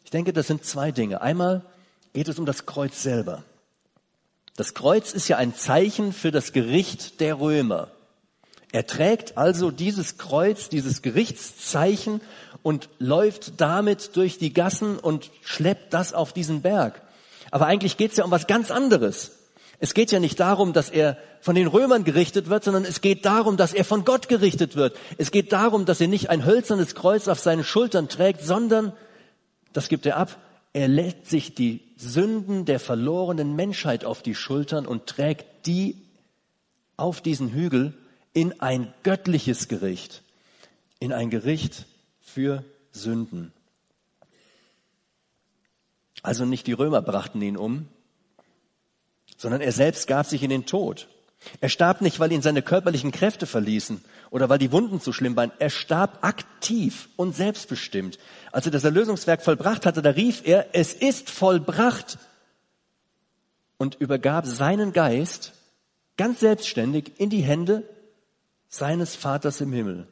Ich 0.03 0.09
denke, 0.09 0.33
das 0.33 0.47
sind 0.47 0.65
zwei 0.65 0.91
Dinge. 0.91 1.21
Einmal 1.21 1.61
geht 2.13 2.27
es 2.27 2.39
um 2.39 2.47
das 2.47 2.65
Kreuz 2.65 3.03
selber. 3.03 3.43
Das 4.55 4.73
Kreuz 4.73 5.13
ist 5.13 5.27
ja 5.27 5.37
ein 5.37 5.53
Zeichen 5.53 6.11
für 6.11 6.31
das 6.31 6.53
Gericht 6.53 7.19
der 7.19 7.39
Römer. 7.39 7.91
Er 8.71 8.87
trägt 8.87 9.37
also 9.37 9.69
dieses 9.69 10.17
Kreuz, 10.17 10.69
dieses 10.69 11.03
Gerichtszeichen 11.03 12.19
und 12.63 12.89
läuft 12.97 13.61
damit 13.61 14.15
durch 14.15 14.39
die 14.39 14.53
Gassen 14.53 14.97
und 14.97 15.29
schleppt 15.43 15.93
das 15.93 16.13
auf 16.15 16.33
diesen 16.33 16.63
Berg. 16.63 17.03
Aber 17.51 17.67
eigentlich 17.67 17.95
geht 17.95 18.09
es 18.09 18.17
ja 18.17 18.25
um 18.25 18.31
was 18.31 18.47
ganz 18.47 18.71
anderes. 18.71 19.38
Es 19.79 19.93
geht 19.93 20.11
ja 20.11 20.19
nicht 20.19 20.39
darum, 20.39 20.73
dass 20.73 20.89
er 20.89 21.17
von 21.39 21.55
den 21.55 21.67
Römern 21.67 22.03
gerichtet 22.03 22.49
wird, 22.49 22.65
sondern 22.65 22.83
es 22.83 22.99
geht 22.99 23.25
darum, 23.25 23.55
dass 23.55 23.73
er 23.73 23.85
von 23.85 24.03
Gott 24.03 24.27
gerichtet 24.27 24.75
wird. 24.75 24.97
Es 25.17 25.31
geht 25.31 25.53
darum, 25.53 25.85
dass 25.85 26.01
er 26.01 26.09
nicht 26.09 26.29
ein 26.29 26.45
hölzernes 26.45 26.95
Kreuz 26.95 27.29
auf 27.29 27.39
seinen 27.39 27.63
Schultern 27.63 28.09
trägt, 28.09 28.41
sondern, 28.41 28.91
das 29.71 29.87
gibt 29.87 30.05
er 30.05 30.17
ab, 30.17 30.37
er 30.73 30.89
lädt 30.89 31.27
sich 31.27 31.55
die 31.55 31.81
Sünden 31.95 32.65
der 32.65 32.79
verlorenen 32.79 33.55
Menschheit 33.55 34.03
auf 34.03 34.21
die 34.21 34.35
Schultern 34.35 34.85
und 34.85 35.07
trägt 35.07 35.65
die 35.65 35.95
auf 36.97 37.21
diesen 37.21 37.53
Hügel 37.53 37.93
in 38.33 38.59
ein 38.59 38.93
göttliches 39.03 39.69
Gericht, 39.69 40.21
in 40.99 41.13
ein 41.13 41.29
Gericht 41.29 41.85
für 42.19 42.65
Sünden. 42.91 43.53
Also 46.21 46.45
nicht 46.45 46.67
die 46.67 46.73
Römer 46.73 47.01
brachten 47.01 47.41
ihn 47.41 47.57
um, 47.57 47.87
sondern 49.39 49.61
er 49.61 49.71
selbst 49.71 50.05
gab 50.05 50.25
sich 50.25 50.43
in 50.43 50.49
den 50.49 50.65
Tod. 50.65 51.07
Er 51.61 51.69
starb 51.69 52.01
nicht, 52.01 52.19
weil 52.19 52.33
ihn 52.33 52.41
seine 52.41 52.61
körperlichen 52.61 53.13
Kräfte 53.13 53.45
verließen 53.45 54.03
oder 54.31 54.49
weil 54.49 54.59
die 54.59 54.73
Wunden 54.73 54.99
zu 54.99 55.13
schlimm 55.13 55.37
waren. 55.37 55.53
Er 55.59 55.69
starb 55.69 56.25
aktiv 56.25 57.07
und 57.15 57.33
selbstbestimmt. 57.33 58.19
Als 58.51 58.65
er 58.65 58.73
das 58.73 58.83
Erlösungswerk 58.83 59.41
vollbracht 59.41 59.85
hatte, 59.85 60.01
da 60.01 60.09
rief 60.09 60.41
er, 60.43 60.75
es 60.75 60.93
ist 60.93 61.29
vollbracht 61.29 62.17
und 63.77 63.95
übergab 63.95 64.45
seinen 64.45 64.91
Geist 64.91 65.53
ganz 66.17 66.41
selbstständig 66.41 67.13
in 67.17 67.29
die 67.29 67.41
Hände 67.41 67.87
seines 68.67 69.15
Vaters 69.15 69.61
im 69.61 69.71
Himmel. 69.71 70.05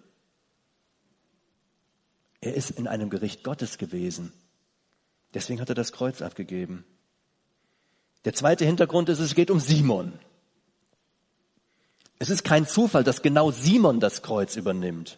Er 2.40 2.54
ist 2.54 2.72
in 2.72 2.88
einem 2.88 3.10
Gericht 3.10 3.44
Gottes 3.44 3.78
gewesen. 3.78 4.32
Deswegen 5.34 5.60
hat 5.60 5.68
er 5.68 5.76
das 5.76 5.92
Kreuz 5.92 6.22
abgegeben. 6.22 6.86
Der 8.26 8.34
zweite 8.34 8.66
Hintergrund 8.66 9.10
ist, 9.10 9.20
es 9.20 9.36
geht 9.36 9.52
um 9.52 9.60
Simon. 9.60 10.14
Es 12.20 12.30
ist 12.30 12.44
kein 12.44 12.66
Zufall, 12.66 13.04
dass 13.04 13.22
genau 13.22 13.52
Simon 13.52 14.00
das 14.00 14.22
Kreuz 14.22 14.56
übernimmt. 14.56 15.18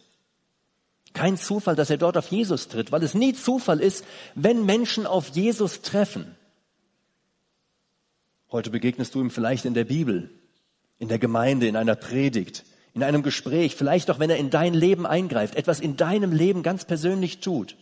Kein 1.12 1.36
Zufall, 1.36 1.74
dass 1.74 1.90
er 1.90 1.96
dort 1.96 2.16
auf 2.16 2.28
Jesus 2.28 2.68
tritt, 2.68 2.92
weil 2.92 3.02
es 3.02 3.14
nie 3.14 3.32
Zufall 3.34 3.80
ist, 3.80 4.04
wenn 4.34 4.64
Menschen 4.64 5.06
auf 5.06 5.28
Jesus 5.28 5.82
treffen. 5.82 6.36
Heute 8.52 8.70
begegnest 8.70 9.14
du 9.14 9.20
ihm 9.20 9.30
vielleicht 9.30 9.64
in 9.64 9.74
der 9.74 9.84
Bibel, 9.84 10.30
in 10.98 11.08
der 11.08 11.18
Gemeinde, 11.18 11.66
in 11.66 11.76
einer 11.76 11.96
Predigt, 11.96 12.64
in 12.94 13.02
einem 13.02 13.22
Gespräch, 13.22 13.76
vielleicht 13.76 14.10
auch 14.10 14.18
wenn 14.18 14.30
er 14.30 14.36
in 14.36 14.50
dein 14.50 14.74
Leben 14.74 15.06
eingreift, 15.06 15.56
etwas 15.56 15.80
in 15.80 15.96
deinem 15.96 16.32
Leben 16.32 16.62
ganz 16.62 16.84
persönlich 16.84 17.40
tut. 17.40 17.76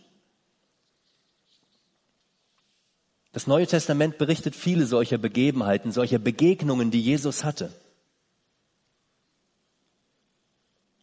Das 3.31 3.45
Neue 3.45 3.67
Testament 3.67 4.17
berichtet 4.17 4.55
viele 4.55 4.85
solcher 4.85 5.17
Begebenheiten, 5.17 5.91
solcher 5.91 6.19
Begegnungen, 6.19 6.89
die 6.89 7.01
Jesus 7.01 7.43
hatte. 7.43 7.71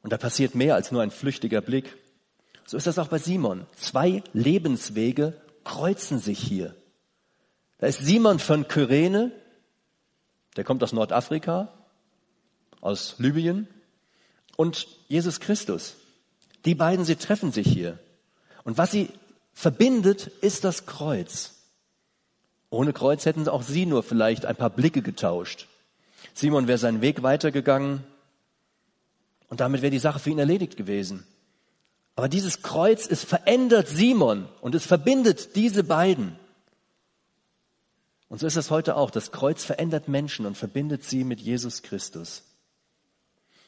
Und 0.02 0.12
da 0.12 0.18
passiert 0.18 0.54
mehr 0.54 0.74
als 0.74 0.92
nur 0.92 1.02
ein 1.02 1.10
flüchtiger 1.10 1.60
Blick. 1.60 1.96
So 2.64 2.76
ist 2.76 2.86
das 2.86 2.98
auch 2.98 3.08
bei 3.08 3.18
Simon. 3.18 3.66
Zwei 3.76 4.22
Lebenswege 4.32 5.40
kreuzen 5.64 6.18
sich 6.18 6.38
hier. 6.38 6.74
Da 7.78 7.86
ist 7.86 8.00
Simon 8.00 8.38
von 8.38 8.66
Kyrene, 8.66 9.32
der 10.56 10.64
kommt 10.64 10.82
aus 10.82 10.92
Nordafrika, 10.92 11.72
aus 12.80 13.16
Libyen, 13.18 13.68
und 14.56 14.88
Jesus 15.08 15.40
Christus. 15.40 15.96
Die 16.64 16.74
beiden, 16.74 17.04
sie 17.04 17.16
treffen 17.16 17.52
sich 17.52 17.66
hier. 17.66 17.98
Und 18.64 18.78
was 18.78 18.90
sie 18.90 19.10
verbindet, 19.52 20.28
ist 20.40 20.64
das 20.64 20.86
Kreuz. 20.86 21.55
Ohne 22.70 22.92
Kreuz 22.92 23.24
hätten 23.24 23.48
auch 23.48 23.62
sie 23.62 23.86
nur 23.86 24.02
vielleicht 24.02 24.44
ein 24.44 24.56
paar 24.56 24.70
Blicke 24.70 25.02
getauscht. 25.02 25.66
Simon 26.34 26.66
wäre 26.66 26.78
seinen 26.78 27.00
Weg 27.00 27.22
weitergegangen, 27.22 28.04
und 29.48 29.60
damit 29.60 29.82
wäre 29.82 29.90
die 29.90 29.98
Sache 29.98 30.18
für 30.18 30.30
ihn 30.30 30.38
erledigt 30.38 30.76
gewesen. 30.76 31.24
Aber 32.16 32.28
dieses 32.28 32.62
Kreuz, 32.62 33.06
es 33.08 33.24
verändert 33.24 33.88
Simon 33.88 34.48
und 34.60 34.74
es 34.74 34.86
verbindet 34.86 35.54
diese 35.54 35.84
beiden. 35.84 36.38
Und 38.28 38.40
so 38.40 38.46
ist 38.46 38.56
es 38.56 38.70
heute 38.70 38.96
auch. 38.96 39.10
Das 39.10 39.30
Kreuz 39.30 39.64
verändert 39.64 40.08
Menschen 40.08 40.46
und 40.46 40.56
verbindet 40.56 41.04
sie 41.04 41.24
mit 41.24 41.40
Jesus 41.40 41.82
Christus. 41.82 42.42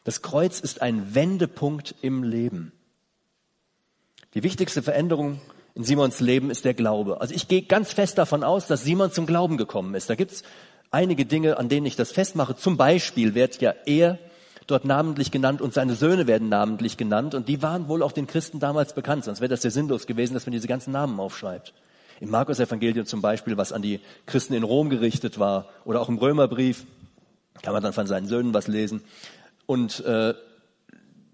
Das 0.05 0.23
Kreuz 0.23 0.61
ist 0.61 0.83
ein 0.83 1.15
Wendepunkt 1.15 1.95
im 2.01 2.23
Leben. 2.23 2.73
Die 4.35 4.43
wichtigste 4.43 4.83
Veränderung 4.83 5.41
in 5.79 5.85
Simons 5.85 6.19
Leben 6.19 6.51
ist 6.51 6.65
der 6.65 6.75
Glaube. 6.75 7.21
Also 7.21 7.33
ich 7.33 7.47
gehe 7.47 7.63
ganz 7.63 7.93
fest 7.93 8.19
davon 8.19 8.43
aus, 8.43 8.67
dass 8.67 8.83
Simon 8.83 9.13
zum 9.13 9.27
Glauben 9.27 9.57
gekommen 9.57 9.95
ist. 9.95 10.11
Da 10.11 10.17
gibt 10.17 10.33
es 10.33 10.43
einige 10.91 11.25
Dinge, 11.25 11.57
an 11.57 11.69
denen 11.69 11.87
ich 11.87 11.95
das 11.95 12.11
festmache. 12.11 12.57
Zum 12.57 12.77
Beispiel 12.77 13.37
wird 13.37 13.61
ja 13.61 13.73
er 13.87 14.19
dort 14.67 14.85
namentlich 14.85 15.31
genannt 15.31 15.63
und 15.63 15.73
seine 15.73 15.95
Söhne 15.95 16.27
werden 16.27 16.49
namentlich 16.49 16.97
genannt 16.97 17.37
und 17.37 17.47
die 17.47 17.63
waren 17.63 17.87
wohl 17.87 18.03
auch 18.03 18.11
den 18.11 18.27
Christen 18.27 18.59
damals 18.59 18.93
bekannt, 18.93 19.25
sonst 19.25 19.41
wäre 19.41 19.49
das 19.49 19.63
ja 19.63 19.71
sinnlos 19.71 20.07
gewesen, 20.07 20.35
dass 20.35 20.47
man 20.47 20.53
diese 20.53 20.67
ganzen 20.67 20.93
Namen 20.93 21.19
aufschreibt. 21.21 21.73
Im 22.21 22.31
Markus-Evangelium 22.31 23.07
zum 23.07 23.23
Beispiel, 23.23 23.57
was 23.57 23.73
an 23.73 23.81
die 23.81 24.01
Christen 24.27 24.55
in 24.55 24.65
Rom 24.65 24.91
gerichtet 24.91 25.39
war 25.39 25.69
oder 25.85 26.01
auch 26.01 26.09
im 26.09 26.19
Römerbrief, 26.19 26.85
kann 27.63 27.73
man 27.73 27.85
dann 27.85 27.93
von 27.93 28.09
seinen 28.09 28.27
Söhnen 28.27 28.53
was 28.53 28.67
lesen. 28.67 29.03
Und 29.67 30.05
äh, 30.05 30.35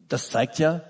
das 0.09 0.29
zeigt 0.29 0.59
ja, 0.59 0.83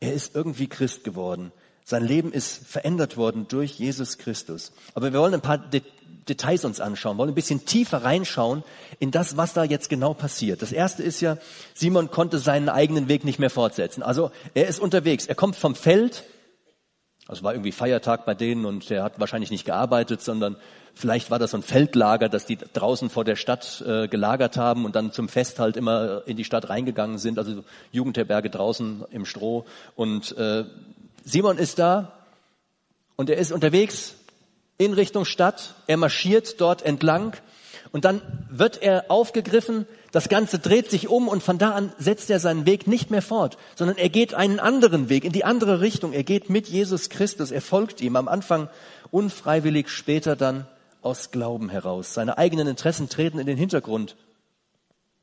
er 0.00 0.14
ist 0.14 0.34
irgendwie 0.34 0.66
Christ 0.66 1.04
geworden. 1.04 1.52
Sein 1.84 2.06
Leben 2.06 2.32
ist 2.32 2.66
verändert 2.66 3.16
worden 3.16 3.46
durch 3.48 3.78
Jesus 3.78 4.18
Christus. 4.18 4.72
Aber 4.94 5.12
wir 5.12 5.18
wollen 5.18 5.34
ein 5.34 5.40
paar 5.40 5.58
Details 6.28 6.64
uns 6.64 6.80
anschauen, 6.80 7.18
wollen 7.18 7.30
ein 7.30 7.34
bisschen 7.34 7.64
tiefer 7.64 8.04
reinschauen 8.04 8.62
in 9.00 9.10
das, 9.10 9.36
was 9.36 9.52
da 9.52 9.64
jetzt 9.64 9.88
genau 9.88 10.14
passiert. 10.14 10.62
Das 10.62 10.72
erste 10.72 11.02
ist 11.02 11.20
ja, 11.20 11.38
Simon 11.74 12.10
konnte 12.10 12.38
seinen 12.38 12.68
eigenen 12.68 13.08
Weg 13.08 13.24
nicht 13.24 13.38
mehr 13.38 13.50
fortsetzen. 13.50 14.02
Also 14.02 14.30
er 14.54 14.68
ist 14.68 14.78
unterwegs, 14.78 15.26
er 15.26 15.34
kommt 15.34 15.56
vom 15.56 15.74
Feld, 15.74 16.24
also 17.26 17.42
war 17.42 17.52
irgendwie 17.52 17.72
Feiertag 17.72 18.24
bei 18.24 18.34
denen 18.34 18.64
und 18.64 18.90
er 18.90 19.02
hat 19.02 19.18
wahrscheinlich 19.18 19.50
nicht 19.50 19.64
gearbeitet, 19.64 20.22
sondern 20.22 20.56
vielleicht 20.94 21.30
war 21.30 21.38
das 21.38 21.52
so 21.52 21.56
ein 21.56 21.62
Feldlager, 21.62 22.28
das 22.28 22.46
die 22.46 22.58
draußen 22.58 23.10
vor 23.10 23.24
der 23.24 23.36
Stadt 23.36 23.82
äh, 23.86 24.06
gelagert 24.06 24.56
haben 24.56 24.84
und 24.84 24.94
dann 24.94 25.12
zum 25.12 25.28
Fest 25.28 25.58
halt 25.58 25.76
immer 25.76 26.22
in 26.26 26.36
die 26.36 26.44
Stadt 26.44 26.68
reingegangen 26.68 27.18
sind, 27.18 27.38
also 27.38 27.64
Jugendherberge 27.90 28.50
draußen 28.50 29.04
im 29.10 29.24
Stroh. 29.24 29.64
Und 29.96 30.36
äh, 30.36 30.64
Simon 31.24 31.58
ist 31.58 31.78
da 31.78 32.12
und 33.16 33.30
er 33.30 33.36
ist 33.36 33.52
unterwegs 33.52 34.14
in 34.78 34.92
Richtung 34.92 35.24
Stadt. 35.24 35.74
Er 35.86 35.96
marschiert 35.96 36.60
dort 36.60 36.82
entlang 36.82 37.36
und 37.92 38.04
dann 38.04 38.22
wird 38.50 38.82
er 38.82 39.10
aufgegriffen. 39.10 39.86
Das 40.10 40.28
Ganze 40.28 40.58
dreht 40.58 40.90
sich 40.90 41.08
um 41.08 41.28
und 41.28 41.42
von 41.42 41.58
da 41.58 41.70
an 41.72 41.92
setzt 41.98 42.30
er 42.30 42.40
seinen 42.40 42.66
Weg 42.66 42.86
nicht 42.86 43.10
mehr 43.10 43.22
fort, 43.22 43.58
sondern 43.76 43.98
er 43.98 44.08
geht 44.08 44.34
einen 44.34 44.60
anderen 44.60 45.08
Weg, 45.08 45.24
in 45.24 45.32
die 45.32 45.44
andere 45.44 45.80
Richtung. 45.80 46.12
Er 46.12 46.24
geht 46.24 46.50
mit 46.50 46.68
Jesus 46.68 47.08
Christus. 47.08 47.50
Er 47.50 47.62
folgt 47.62 48.00
ihm 48.00 48.16
am 48.16 48.28
Anfang 48.28 48.68
unfreiwillig, 49.10 49.88
später 49.88 50.36
dann 50.36 50.66
aus 51.02 51.30
Glauben 51.30 51.68
heraus. 51.68 52.14
Seine 52.14 52.38
eigenen 52.38 52.66
Interessen 52.66 53.08
treten 53.08 53.38
in 53.38 53.46
den 53.46 53.58
Hintergrund. 53.58 54.16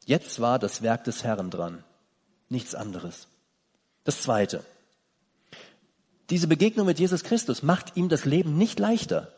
Jetzt 0.06 0.40
war 0.40 0.60
das 0.60 0.82
Werk 0.82 1.04
des 1.04 1.24
Herrn 1.24 1.50
dran. 1.50 1.84
Nichts 2.50 2.76
anderes. 2.76 3.28
Das 4.04 4.22
zweite. 4.22 4.64
Diese 6.30 6.48
Begegnung 6.48 6.86
mit 6.86 7.00
Jesus 7.00 7.24
Christus 7.24 7.64
macht 7.64 7.98
ihm 7.98 8.10
das 8.10 8.26
Leben 8.26 8.58
nicht 8.58 8.80
leichter 8.80 9.34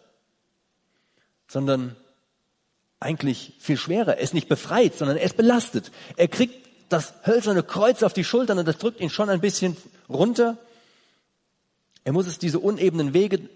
sondern 1.51 1.97
eigentlich 3.01 3.53
viel 3.59 3.75
schwerer. 3.75 4.15
Er 4.15 4.23
ist 4.23 4.33
nicht 4.33 4.47
befreit, 4.47 4.97
sondern 4.97 5.17
er 5.17 5.23
ist 5.23 5.35
belastet. 5.35 5.91
Er 6.15 6.29
kriegt 6.29 6.69
das 6.87 7.13
hölzerne 7.25 7.61
Kreuz 7.61 8.03
auf 8.03 8.13
die 8.13 8.23
Schultern 8.23 8.57
und 8.59 8.67
das 8.67 8.77
drückt 8.77 9.01
ihn 9.01 9.09
schon 9.09 9.29
ein 9.29 9.41
bisschen 9.41 9.75
runter. 10.07 10.57
Er 12.05 12.13
muss 12.13 12.25
es 12.25 12.39
diese 12.39 12.59
unebenen 12.59 13.13
Wege, 13.13 13.49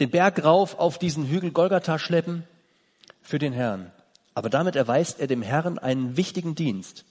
den 0.00 0.10
Berg 0.10 0.44
rauf 0.44 0.78
auf 0.78 0.98
diesen 0.98 1.26
Hügel 1.26 1.50
Golgatha 1.50 1.98
schleppen 1.98 2.44
für 3.22 3.38
den 3.38 3.54
Herrn. 3.54 3.90
Aber 4.34 4.50
damit 4.50 4.76
erweist 4.76 5.18
er 5.18 5.26
dem 5.26 5.40
Herrn 5.40 5.78
einen 5.78 6.18
wichtigen 6.18 6.54
Dienst, 6.54 7.06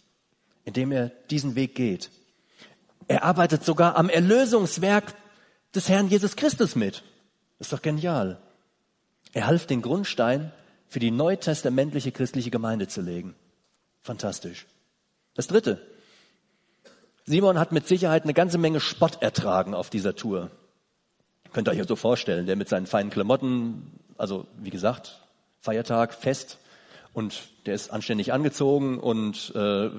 indem 0.64 0.92
er 0.92 1.12
diesen 1.32 1.56
Weg 1.56 1.74
geht. 1.74 2.12
Er 3.08 3.24
arbeitet 3.24 3.64
sogar 3.66 3.96
am 3.96 4.10
Erlösungswerk 4.10 5.16
des 5.76 5.90
Herrn 5.90 6.08
Jesus 6.08 6.36
Christus 6.36 6.76
mit. 6.76 7.04
Das 7.58 7.68
ist 7.68 7.74
doch 7.74 7.82
genial. 7.82 8.40
Er 9.34 9.48
half 9.48 9.66
den 9.66 9.82
Grundstein 9.82 10.52
für 10.88 11.00
die 11.00 11.12
neutestamentliche 11.12 12.12
christliche 12.12 12.52
Gemeinde 12.52 12.88
zu 12.88 13.02
legen. 13.02 13.36
Fantastisch. 14.02 14.68
Das 15.34 15.48
dritte. 15.48 15.82
Simon 17.26 17.58
hat 17.58 17.72
mit 17.72 17.88
Sicherheit 17.88 18.24
eine 18.24 18.34
ganze 18.34 18.58
Menge 18.58 18.80
Spott 18.80 19.22
ertragen 19.22 19.74
auf 19.74 19.90
dieser 19.90 20.16
Tour. 20.16 20.52
Könnt 21.54 21.68
ihr 21.68 21.72
euch 21.72 21.88
so 21.88 21.96
vorstellen, 21.96 22.46
der 22.46 22.56
mit 22.56 22.70
seinen 22.70 22.86
feinen 22.86 23.10
Klamotten, 23.10 23.92
also 24.18 24.46
wie 24.58 24.70
gesagt, 24.70 25.22
Feiertag, 25.62 26.14
Fest, 26.14 26.58
und 27.14 27.50
der 27.68 27.76
ist 27.76 27.92
anständig 27.92 28.34
angezogen 28.34 29.00
und 29.00 29.54
äh, 29.56 29.90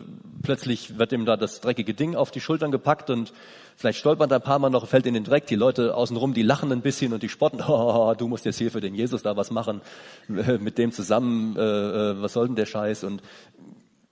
plötzlich 0.42 0.99
wird 0.99 1.12
ihm 1.12 1.25
da 1.25 1.37
das 1.37 1.61
dreckige 1.61 1.94
Ding 1.94 2.16
auf 2.16 2.33
die 2.33 2.40
Schultern 2.40 2.73
gepackt 2.73 3.09
und 3.09 3.33
vielleicht 3.76 4.00
stolpert 4.00 4.33
er 4.33 4.38
ein 4.38 4.42
paar 4.42 4.59
Mal 4.59 4.71
noch, 4.71 4.88
fällt 4.88 5.06
in 5.06 5.14
den 5.14 5.23
Dreck. 5.23 5.47
Die 5.47 5.54
Leute 5.54 5.94
außenrum, 5.94 6.35
die 6.35 6.42
lachen 6.42 6.73
ein 6.73 6.83
bisschen 6.83 7.12
und 7.12 7.23
die 7.23 7.28
spotten, 7.28 7.61
oh, 7.68 8.14
du 8.14 8.26
musst 8.26 8.44
jetzt 8.44 8.59
hier 8.59 8.73
für 8.73 8.80
den 8.80 8.97
Jesus 8.97 9.23
da 9.23 9.37
was 9.37 9.52
machen, 9.52 9.80
mit 10.28 10.76
dem 10.76 10.90
zusammen, 10.90 11.56
äh, 11.56 11.61
äh, 11.61 12.23
was 12.23 12.33
soll 12.33 12.49
denn 12.49 12.56
der 12.56 12.66
Scheiß? 12.66 13.04
Und 13.04 13.23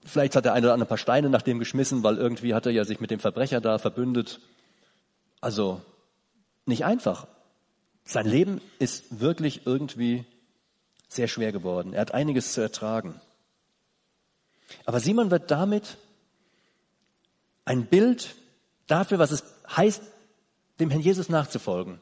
vielleicht 0.05 0.37
hat 0.37 0.45
der 0.45 0.53
eine 0.53 0.67
oder 0.67 0.73
andere 0.73 0.87
ein 0.87 0.89
paar 0.89 0.97
Steine 0.97 1.29
nach 1.29 1.41
dem 1.41 1.59
geschmissen, 1.59 2.03
weil 2.03 2.17
irgendwie 2.17 2.53
hat 2.53 2.65
er 2.65 2.71
ja 2.71 2.85
sich 2.85 3.01
mit 3.01 3.11
dem 3.11 3.19
Verbrecher 3.19 3.59
da 3.59 3.79
verbündet. 3.79 4.39
Also 5.41 5.81
nicht 6.65 6.85
einfach. 6.85 7.27
Sein 8.05 8.27
Leben 8.27 8.61
ist 8.79 9.19
wirklich 9.19 9.65
irgendwie 9.65 10.25
sehr 11.15 11.27
schwer 11.27 11.51
geworden. 11.51 11.93
Er 11.93 12.01
hat 12.01 12.13
einiges 12.13 12.53
zu 12.53 12.61
ertragen. 12.61 13.19
Aber 14.85 14.99
Simon 14.99 15.31
wird 15.31 15.51
damit 15.51 15.97
ein 17.65 17.85
Bild 17.85 18.35
dafür, 18.87 19.19
was 19.19 19.31
es 19.31 19.43
heißt, 19.75 20.01
dem 20.79 20.89
Herrn 20.89 21.01
Jesus 21.01 21.29
nachzufolgen. 21.29 22.01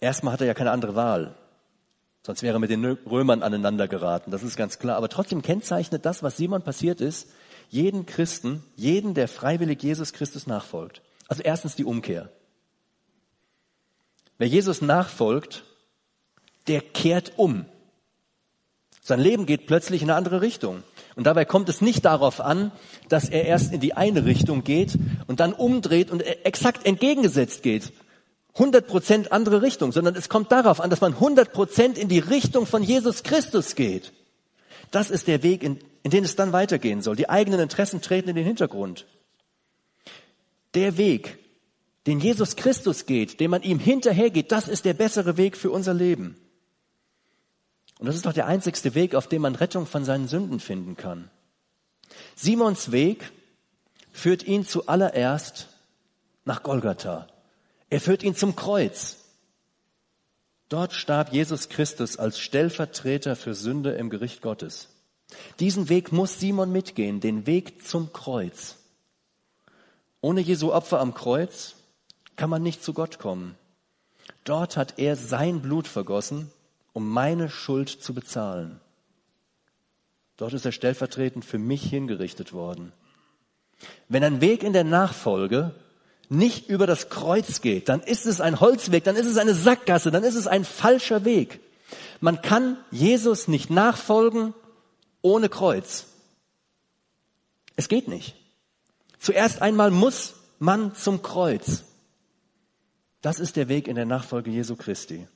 Erstmal 0.00 0.34
hat 0.34 0.40
er 0.40 0.46
ja 0.46 0.54
keine 0.54 0.70
andere 0.70 0.94
Wahl. 0.94 1.34
Sonst 2.22 2.42
wäre 2.42 2.56
er 2.56 2.60
mit 2.60 2.70
den 2.70 2.84
Römern 2.84 3.42
aneinander 3.42 3.86
geraten, 3.86 4.30
das 4.30 4.42
ist 4.42 4.56
ganz 4.56 4.78
klar. 4.78 4.96
Aber 4.96 5.08
trotzdem 5.08 5.42
kennzeichnet 5.42 6.06
das, 6.06 6.22
was 6.22 6.36
Simon 6.36 6.62
passiert 6.62 7.00
ist, 7.00 7.28
jeden 7.68 8.06
Christen, 8.06 8.62
jeden, 8.76 9.14
der 9.14 9.28
freiwillig 9.28 9.82
Jesus 9.82 10.12
Christus 10.12 10.46
nachfolgt. 10.46 11.02
Also 11.28 11.42
erstens 11.42 11.74
die 11.76 11.84
Umkehr. 11.84 12.30
Wer 14.38 14.48
Jesus 14.48 14.80
nachfolgt, 14.80 15.64
der 16.66 16.80
kehrt 16.80 17.32
um. 17.36 17.64
Sein 19.00 19.20
Leben 19.20 19.44
geht 19.44 19.66
plötzlich 19.66 20.02
in 20.02 20.10
eine 20.10 20.16
andere 20.16 20.40
Richtung. 20.40 20.82
Und 21.14 21.24
dabei 21.26 21.44
kommt 21.44 21.68
es 21.68 21.80
nicht 21.80 22.04
darauf 22.04 22.40
an, 22.40 22.72
dass 23.08 23.28
er 23.28 23.44
erst 23.44 23.72
in 23.72 23.80
die 23.80 23.94
eine 23.94 24.24
Richtung 24.24 24.64
geht 24.64 24.98
und 25.26 25.40
dann 25.40 25.52
umdreht 25.52 26.10
und 26.10 26.22
exakt 26.22 26.86
entgegengesetzt 26.86 27.62
geht. 27.62 27.92
100 28.54 28.86
Prozent 28.86 29.32
andere 29.32 29.62
Richtung, 29.62 29.92
sondern 29.92 30.16
es 30.16 30.28
kommt 30.28 30.52
darauf 30.52 30.80
an, 30.80 30.88
dass 30.88 31.00
man 31.00 31.14
100 31.14 31.52
Prozent 31.52 31.98
in 31.98 32.08
die 32.08 32.18
Richtung 32.18 32.66
von 32.66 32.82
Jesus 32.82 33.22
Christus 33.22 33.74
geht. 33.74 34.12
Das 34.90 35.10
ist 35.10 35.26
der 35.26 35.42
Weg, 35.42 35.62
in, 35.62 35.80
in 36.02 36.10
den 36.10 36.24
es 36.24 36.36
dann 36.36 36.52
weitergehen 36.52 37.02
soll. 37.02 37.16
Die 37.16 37.28
eigenen 37.28 37.60
Interessen 37.60 38.00
treten 38.00 38.30
in 38.30 38.36
den 38.36 38.46
Hintergrund. 38.46 39.06
Der 40.74 40.96
Weg, 40.96 41.38
den 42.06 42.20
Jesus 42.20 42.56
Christus 42.56 43.06
geht, 43.06 43.40
den 43.40 43.50
man 43.50 43.62
ihm 43.62 43.78
hinterhergeht, 43.78 44.52
das 44.52 44.68
ist 44.68 44.84
der 44.84 44.94
bessere 44.94 45.36
Weg 45.36 45.56
für 45.56 45.70
unser 45.70 45.94
Leben. 45.94 46.36
Und 47.98 48.06
das 48.06 48.16
ist 48.16 48.26
doch 48.26 48.32
der 48.32 48.46
einzigste 48.46 48.94
Weg, 48.94 49.14
auf 49.14 49.28
dem 49.28 49.42
man 49.42 49.54
Rettung 49.54 49.86
von 49.86 50.04
seinen 50.04 50.28
Sünden 50.28 50.60
finden 50.60 50.96
kann. 50.96 51.30
Simons 52.34 52.92
Weg 52.92 53.32
führt 54.12 54.42
ihn 54.44 54.66
zuallererst 54.66 55.68
nach 56.44 56.62
Golgatha. 56.62 57.28
Er 57.90 58.00
führt 58.00 58.22
ihn 58.22 58.34
zum 58.34 58.56
Kreuz. 58.56 59.18
Dort 60.68 60.92
starb 60.92 61.32
Jesus 61.32 61.68
Christus 61.68 62.16
als 62.16 62.38
Stellvertreter 62.38 63.36
für 63.36 63.54
Sünde 63.54 63.92
im 63.92 64.10
Gericht 64.10 64.42
Gottes. 64.42 64.88
Diesen 65.60 65.88
Weg 65.88 66.12
muss 66.12 66.40
Simon 66.40 66.72
mitgehen, 66.72 67.20
den 67.20 67.46
Weg 67.46 67.86
zum 67.86 68.12
Kreuz. 68.12 68.76
Ohne 70.20 70.40
Jesu 70.40 70.72
Opfer 70.72 71.00
am 71.00 71.14
Kreuz 71.14 71.74
kann 72.36 72.50
man 72.50 72.62
nicht 72.62 72.82
zu 72.82 72.94
Gott 72.94 73.18
kommen. 73.18 73.56
Dort 74.44 74.76
hat 74.76 74.98
er 74.98 75.16
sein 75.16 75.60
Blut 75.60 75.86
vergossen, 75.86 76.50
um 76.94 77.10
meine 77.10 77.50
Schuld 77.50 77.90
zu 77.90 78.14
bezahlen. 78.14 78.80
Dort 80.38 80.54
ist 80.54 80.64
er 80.64 80.72
stellvertretend 80.72 81.44
für 81.44 81.58
mich 81.58 81.82
hingerichtet 81.82 82.54
worden. 82.54 82.92
Wenn 84.08 84.24
ein 84.24 84.40
Weg 84.40 84.62
in 84.62 84.72
der 84.72 84.84
Nachfolge 84.84 85.74
nicht 86.30 86.68
über 86.68 86.86
das 86.86 87.10
Kreuz 87.10 87.60
geht, 87.60 87.88
dann 87.88 88.00
ist 88.00 88.24
es 88.24 88.40
ein 88.40 88.60
Holzweg, 88.60 89.04
dann 89.04 89.16
ist 89.16 89.26
es 89.26 89.36
eine 89.36 89.54
Sackgasse, 89.54 90.10
dann 90.10 90.24
ist 90.24 90.36
es 90.36 90.46
ein 90.46 90.64
falscher 90.64 91.24
Weg. 91.24 91.60
Man 92.20 92.40
kann 92.40 92.78
Jesus 92.90 93.48
nicht 93.48 93.70
nachfolgen 93.70 94.54
ohne 95.20 95.48
Kreuz. 95.48 96.06
Es 97.76 97.88
geht 97.88 98.08
nicht. 98.08 98.36
Zuerst 99.18 99.60
einmal 99.62 99.90
muss 99.90 100.34
man 100.58 100.94
zum 100.94 101.22
Kreuz. 101.22 101.84
Das 103.20 103.40
ist 103.40 103.56
der 103.56 103.68
Weg 103.68 103.88
in 103.88 103.96
der 103.96 104.06
Nachfolge 104.06 104.50
Jesu 104.50 104.76
Christi. 104.76 105.26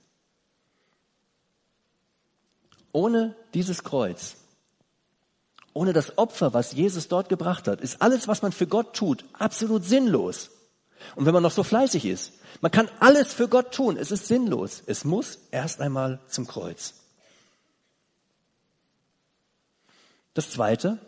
Ohne 2.99 3.37
dieses 3.55 3.85
Kreuz, 3.85 4.35
ohne 5.73 5.93
das 5.93 6.19
Opfer, 6.19 6.53
was 6.53 6.73
Jesus 6.73 7.07
dort 7.07 7.29
gebracht 7.29 7.69
hat, 7.69 7.81
ist 7.81 8.03
alles, 8.03 8.27
was 8.27 8.43
man 8.43 8.51
für 8.51 8.67
Gott 8.67 8.97
tut, 8.97 9.25
absolut 9.35 9.85
sinnlos. 9.85 10.51
Und 11.15 11.25
wenn 11.25 11.33
man 11.33 11.45
noch 11.45 11.53
so 11.53 11.63
fleißig 11.63 12.05
ist, 12.05 12.33
man 12.61 12.73
kann 12.73 12.91
alles 12.99 13.33
für 13.33 13.47
Gott 13.47 13.73
tun, 13.73 13.97
es 13.97 14.11
ist 14.11 14.27
sinnlos. 14.27 14.83
Es 14.85 15.05
muss 15.05 15.39
erst 15.53 15.81
einmal 15.81 16.19
zum 16.27 16.49
Kreuz. 16.49 16.95
Das 20.35 20.51
Zweite, 20.51 20.99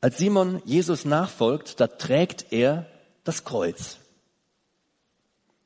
als 0.00 0.16
Simon 0.16 0.62
Jesus 0.64 1.04
nachfolgt, 1.04 1.78
da 1.78 1.88
trägt 1.88 2.54
er 2.54 2.86
das 3.22 3.44
Kreuz. 3.44 3.98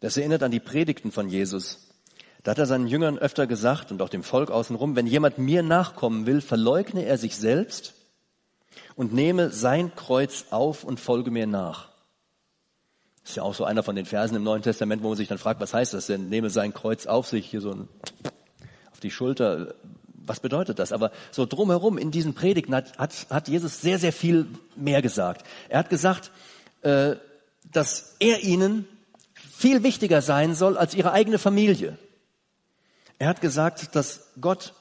Das 0.01 0.17
erinnert 0.17 0.43
an 0.43 0.51
die 0.51 0.59
Predigten 0.59 1.13
von 1.13 1.29
Jesus. 1.29 1.92
Da 2.43 2.51
hat 2.51 2.59
er 2.59 2.67
seinen 2.67 2.89
Jüngern 2.89 3.19
öfter 3.19 3.47
gesagt 3.47 3.93
und 3.93 4.03
auch 4.03 4.09
dem 4.09 4.25
Volk 4.25 4.51
außenrum, 4.51 4.97
wenn 4.97 5.07
jemand 5.07 5.39
mir 5.39 5.63
nachkommen 5.63 6.27
will, 6.27 6.41
verleugne 6.41 7.05
er 7.05 7.17
sich 7.17 7.37
selbst 7.37 7.95
und 8.97 9.13
nehme 9.13 9.51
sein 9.51 9.95
Kreuz 9.95 10.47
auf 10.51 10.83
und 10.83 10.99
folge 10.99 11.31
mir 11.31 11.47
nach. 11.47 11.89
Ist 13.25 13.37
ja 13.37 13.45
auch 13.45 13.55
so 13.55 13.65
einer 13.65 13.85
von 13.85 13.95
den 13.95 14.07
Versen 14.07 14.35
im 14.35 14.43
Neuen 14.43 14.63
Testament, 14.63 15.03
wo 15.03 15.09
man 15.09 15.17
sich 15.17 15.29
dann 15.29 15.39
fragt, 15.39 15.61
was 15.61 15.73
heißt 15.73 15.95
das 15.95 16.07
denn? 16.07 16.29
Nehme 16.29 16.51
sein 16.51 16.75
Kreuz 16.75 17.07
auf 17.07 17.29
sich, 17.29 17.47
hier 17.47 17.61
so 17.61 17.71
ein, 17.71 17.89
auf 18.91 18.99
die 18.99 19.13
Schulter. 19.13 19.75
Was 20.25 20.41
bedeutet 20.41 20.81
das? 20.81 20.93
Aber 20.93 21.13
so 21.31 21.47
drumherum 21.47 21.99
in 21.99 22.11
diesen 22.11 22.35
Predigten 22.35 22.75
hat, 22.75 22.99
hat, 22.99 23.27
hat 23.31 23.47
Jesus 23.47 23.81
sehr, 23.81 24.01
sehr 24.01 24.13
viel 24.13 24.47
mehr 24.75 25.03
gesagt. 25.03 25.47
Er 25.69 25.79
hat 25.79 25.91
gesagt, 25.91 26.33
äh, 26.83 27.15
dass 27.71 28.17
er 28.19 28.43
ihnen 28.43 28.89
viel 29.35 29.85
wichtiger 29.85 30.21
sein 30.23 30.57
soll 30.57 30.77
als 30.77 30.95
ihre 30.95 31.13
eigene 31.13 31.39
Familie. 31.39 31.97
Er 33.23 33.29
hat 33.29 33.41
gesagt, 33.41 33.95
dass 33.95 34.33
Gott 34.41 34.75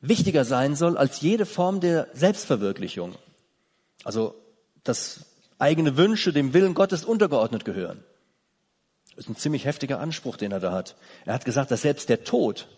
wichtiger 0.00 0.44
sein 0.44 0.76
soll 0.76 0.96
als 0.96 1.22
jede 1.22 1.44
Form 1.44 1.80
der 1.80 2.06
Selbstverwirklichung. 2.12 3.16
Also, 4.04 4.36
dass 4.84 5.24
eigene 5.58 5.96
Wünsche 5.96 6.32
dem 6.32 6.54
Willen 6.54 6.74
Gottes 6.74 7.04
untergeordnet 7.04 7.64
gehören. 7.64 8.04
Das 9.16 9.24
ist 9.24 9.28
ein 9.28 9.34
ziemlich 9.34 9.64
heftiger 9.64 9.98
Anspruch, 9.98 10.36
den 10.36 10.52
er 10.52 10.60
da 10.60 10.70
hat. 10.70 10.94
Er 11.24 11.34
hat 11.34 11.44
gesagt, 11.44 11.72
dass 11.72 11.82
selbst 11.82 12.08
der 12.08 12.22
Tod 12.22 12.68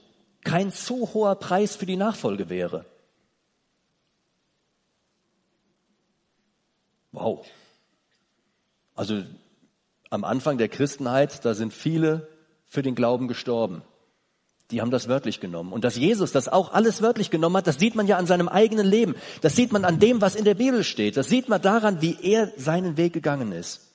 kein 0.44 0.70
so 0.70 1.12
hoher 1.12 1.34
Preis 1.34 1.76
für 1.76 1.84
die 1.84 1.98
Nachfolge 1.98 2.48
wäre. 2.48 2.86
Wow. 7.12 7.46
Also 8.94 9.24
am 10.08 10.24
Anfang 10.24 10.56
der 10.56 10.70
Christenheit, 10.70 11.44
da 11.44 11.52
sind 11.52 11.74
viele 11.74 12.28
für 12.64 12.80
den 12.80 12.94
Glauben 12.94 13.28
gestorben. 13.28 13.82
Die 14.70 14.80
haben 14.80 14.90
das 14.90 15.08
wörtlich 15.08 15.40
genommen. 15.40 15.72
Und 15.72 15.84
dass 15.84 15.96
Jesus 15.96 16.32
das 16.32 16.48
auch 16.48 16.72
alles 16.72 17.00
wörtlich 17.00 17.30
genommen 17.30 17.56
hat, 17.56 17.66
das 17.66 17.78
sieht 17.78 17.94
man 17.94 18.06
ja 18.06 18.16
an 18.16 18.26
seinem 18.26 18.48
eigenen 18.48 18.86
Leben. 18.86 19.14
Das 19.40 19.54
sieht 19.54 19.72
man 19.72 19.84
an 19.84 20.00
dem, 20.00 20.20
was 20.20 20.34
in 20.34 20.44
der 20.44 20.54
Bibel 20.54 20.82
steht. 20.82 21.16
Das 21.16 21.28
sieht 21.28 21.48
man 21.48 21.62
daran, 21.62 22.02
wie 22.02 22.18
er 22.20 22.52
seinen 22.56 22.96
Weg 22.96 23.12
gegangen 23.12 23.52
ist. 23.52 23.92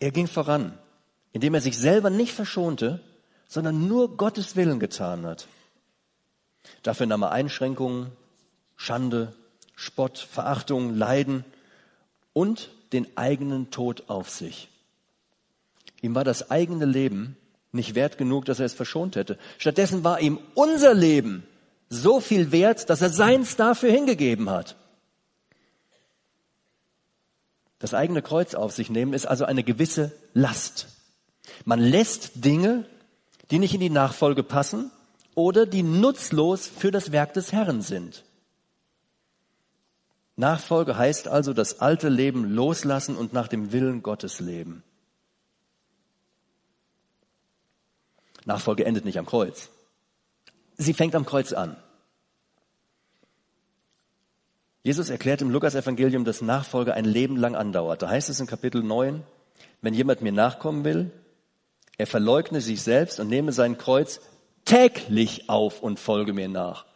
Er 0.00 0.10
ging 0.10 0.26
voran, 0.26 0.76
indem 1.32 1.54
er 1.54 1.60
sich 1.60 1.78
selber 1.78 2.10
nicht 2.10 2.32
verschonte, 2.32 3.00
sondern 3.46 3.86
nur 3.86 4.16
Gottes 4.16 4.56
Willen 4.56 4.80
getan 4.80 5.24
hat. 5.24 5.46
Dafür 6.82 7.06
nahm 7.06 7.22
er 7.22 7.32
Einschränkungen, 7.32 8.12
Schande, 8.76 9.32
Spott, 9.74 10.18
Verachtung, 10.18 10.94
Leiden 10.94 11.44
und 12.32 12.70
den 12.92 13.16
eigenen 13.16 13.70
Tod 13.70 14.04
auf 14.08 14.28
sich. 14.28 14.68
Ihm 16.02 16.14
war 16.14 16.24
das 16.24 16.50
eigene 16.50 16.84
Leben 16.84 17.36
nicht 17.78 17.94
wert 17.94 18.18
genug, 18.18 18.44
dass 18.44 18.60
er 18.60 18.66
es 18.66 18.74
verschont 18.74 19.16
hätte. 19.16 19.38
Stattdessen 19.56 20.04
war 20.04 20.20
ihm 20.20 20.38
unser 20.54 20.92
Leben 20.92 21.46
so 21.88 22.20
viel 22.20 22.52
wert, 22.52 22.90
dass 22.90 23.00
er 23.00 23.08
seins 23.08 23.56
dafür 23.56 23.90
hingegeben 23.90 24.50
hat. 24.50 24.76
Das 27.78 27.94
eigene 27.94 28.22
Kreuz 28.22 28.54
auf 28.54 28.72
sich 28.72 28.90
nehmen 28.90 29.14
ist 29.14 29.26
also 29.26 29.44
eine 29.44 29.64
gewisse 29.64 30.12
Last. 30.34 30.88
Man 31.64 31.80
lässt 31.80 32.44
Dinge, 32.44 32.84
die 33.50 33.58
nicht 33.58 33.74
in 33.74 33.80
die 33.80 33.90
Nachfolge 33.90 34.42
passen 34.42 34.90
oder 35.34 35.64
die 35.64 35.82
nutzlos 35.82 36.66
für 36.66 36.90
das 36.90 37.12
Werk 37.12 37.32
des 37.32 37.52
Herrn 37.52 37.80
sind. 37.80 38.24
Nachfolge 40.36 40.96
heißt 40.96 41.28
also 41.28 41.52
das 41.52 41.80
alte 41.80 42.08
Leben 42.08 42.44
loslassen 42.44 43.16
und 43.16 43.32
nach 43.32 43.48
dem 43.48 43.72
Willen 43.72 44.02
Gottes 44.02 44.40
leben. 44.40 44.82
Nachfolge 48.48 48.86
endet 48.86 49.04
nicht 49.04 49.18
am 49.18 49.26
Kreuz. 49.26 49.68
Sie 50.78 50.94
fängt 50.94 51.14
am 51.14 51.26
Kreuz 51.26 51.52
an. 51.52 51.76
Jesus 54.82 55.10
erklärt 55.10 55.42
im 55.42 55.50
Lukas-Evangelium, 55.50 56.24
dass 56.24 56.40
Nachfolge 56.40 56.94
ein 56.94 57.04
Leben 57.04 57.36
lang 57.36 57.54
andauert. 57.54 58.00
Da 58.00 58.08
heißt 58.08 58.30
es 58.30 58.40
in 58.40 58.46
Kapitel 58.46 58.82
9, 58.82 59.22
wenn 59.82 59.92
jemand 59.92 60.22
mir 60.22 60.32
nachkommen 60.32 60.84
will, 60.84 61.10
er 61.98 62.06
verleugne 62.06 62.62
sich 62.62 62.80
selbst 62.80 63.20
und 63.20 63.28
nehme 63.28 63.52
sein 63.52 63.76
Kreuz 63.76 64.20
täglich 64.64 65.50
auf 65.50 65.82
und 65.82 66.00
folge 66.00 66.32
mir 66.32 66.48
nach. 66.48 66.86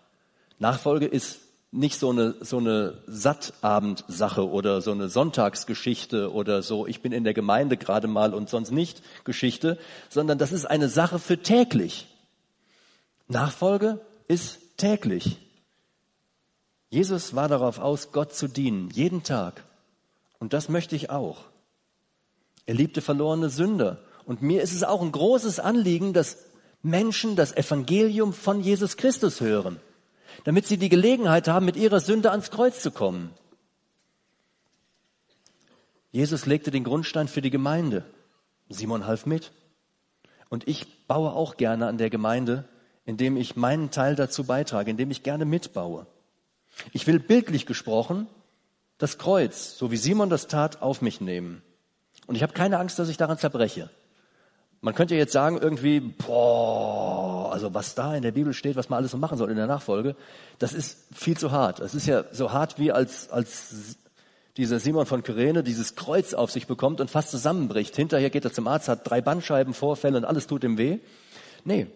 Nachfolge 0.58 1.06
ist 1.06 1.41
nicht 1.72 1.98
so 1.98 2.10
eine, 2.10 2.34
so 2.40 2.58
eine 2.58 2.98
Sattabendsache 3.06 4.46
oder 4.48 4.82
so 4.82 4.92
eine 4.92 5.08
Sonntagsgeschichte 5.08 6.30
oder 6.30 6.62
so, 6.62 6.86
ich 6.86 7.00
bin 7.00 7.12
in 7.12 7.24
der 7.24 7.32
Gemeinde 7.32 7.78
gerade 7.78 8.08
mal 8.08 8.34
und 8.34 8.50
sonst 8.50 8.70
nicht 8.70 9.02
Geschichte, 9.24 9.78
sondern 10.10 10.36
das 10.36 10.52
ist 10.52 10.66
eine 10.66 10.90
Sache 10.90 11.18
für 11.18 11.38
täglich. 11.38 12.06
Nachfolge 13.26 14.00
ist 14.28 14.58
täglich. 14.76 15.38
Jesus 16.90 17.34
war 17.34 17.48
darauf 17.48 17.78
aus, 17.78 18.12
Gott 18.12 18.34
zu 18.34 18.48
dienen, 18.48 18.90
jeden 18.90 19.22
Tag. 19.22 19.64
Und 20.38 20.52
das 20.52 20.68
möchte 20.68 20.94
ich 20.94 21.08
auch. 21.08 21.38
Er 22.66 22.74
liebte 22.74 23.00
verlorene 23.00 23.48
Sünder 23.48 23.98
Und 24.26 24.42
mir 24.42 24.60
ist 24.62 24.74
es 24.74 24.84
auch 24.84 25.00
ein 25.00 25.10
großes 25.10 25.58
Anliegen, 25.58 26.12
dass 26.12 26.36
Menschen 26.82 27.34
das 27.34 27.56
Evangelium 27.56 28.34
von 28.34 28.60
Jesus 28.60 28.98
Christus 28.98 29.40
hören, 29.40 29.80
damit 30.44 30.66
sie 30.66 30.76
die 30.76 30.88
Gelegenheit 30.88 31.48
haben, 31.48 31.66
mit 31.66 31.76
ihrer 31.76 32.00
Sünde 32.00 32.30
ans 32.30 32.50
Kreuz 32.50 32.80
zu 32.82 32.90
kommen. 32.90 33.30
Jesus 36.10 36.46
legte 36.46 36.70
den 36.70 36.84
Grundstein 36.84 37.28
für 37.28 37.40
die 37.40 37.50
Gemeinde. 37.50 38.04
Simon 38.68 39.06
half 39.06 39.26
mit. 39.26 39.52
Und 40.48 40.68
ich 40.68 41.06
baue 41.06 41.32
auch 41.32 41.56
gerne 41.56 41.86
an 41.86 41.98
der 41.98 42.10
Gemeinde, 42.10 42.68
indem 43.04 43.36
ich 43.36 43.56
meinen 43.56 43.90
Teil 43.90 44.14
dazu 44.14 44.44
beitrage, 44.44 44.90
indem 44.90 45.10
ich 45.10 45.22
gerne 45.22 45.44
mitbaue. 45.44 46.06
Ich 46.92 47.06
will 47.06 47.18
bildlich 47.18 47.66
gesprochen 47.66 48.26
das 48.98 49.18
Kreuz, 49.18 49.76
so 49.76 49.90
wie 49.90 49.96
Simon 49.96 50.30
das 50.30 50.46
tat, 50.46 50.80
auf 50.82 51.02
mich 51.02 51.20
nehmen. 51.20 51.62
Und 52.26 52.36
ich 52.36 52.42
habe 52.42 52.52
keine 52.52 52.78
Angst, 52.78 52.98
dass 52.98 53.08
ich 53.08 53.16
daran 53.16 53.38
zerbreche. 53.38 53.90
Man 54.84 54.96
könnte 54.96 55.14
jetzt 55.14 55.32
sagen, 55.32 55.58
irgendwie, 55.58 56.00
boah, 56.00 57.52
also 57.52 57.72
was 57.72 57.94
da 57.94 58.16
in 58.16 58.22
der 58.22 58.32
Bibel 58.32 58.52
steht, 58.52 58.74
was 58.74 58.88
man 58.88 58.96
alles 58.96 59.12
so 59.12 59.16
machen 59.16 59.38
soll 59.38 59.48
in 59.48 59.56
der 59.56 59.68
Nachfolge, 59.68 60.16
das 60.58 60.72
ist 60.72 60.98
viel 61.14 61.36
zu 61.36 61.52
hart. 61.52 61.78
Es 61.78 61.94
ist 61.94 62.06
ja 62.06 62.24
so 62.32 62.52
hart 62.52 62.80
wie 62.80 62.90
als, 62.90 63.30
als 63.30 63.96
dieser 64.56 64.80
Simon 64.80 65.06
von 65.06 65.22
Kyrene 65.22 65.62
dieses 65.62 65.94
Kreuz 65.94 66.34
auf 66.34 66.50
sich 66.50 66.66
bekommt 66.66 67.00
und 67.00 67.12
fast 67.12 67.30
zusammenbricht. 67.30 67.94
Hinterher 67.94 68.28
geht 68.28 68.44
er 68.44 68.52
zum 68.52 68.66
Arzt, 68.66 68.88
hat 68.88 69.08
drei 69.08 69.20
Bandscheibenvorfälle 69.20 70.16
und 70.16 70.24
alles 70.24 70.48
tut 70.48 70.64
ihm 70.64 70.76
weh. 70.78 70.98
Nee, 71.64 71.86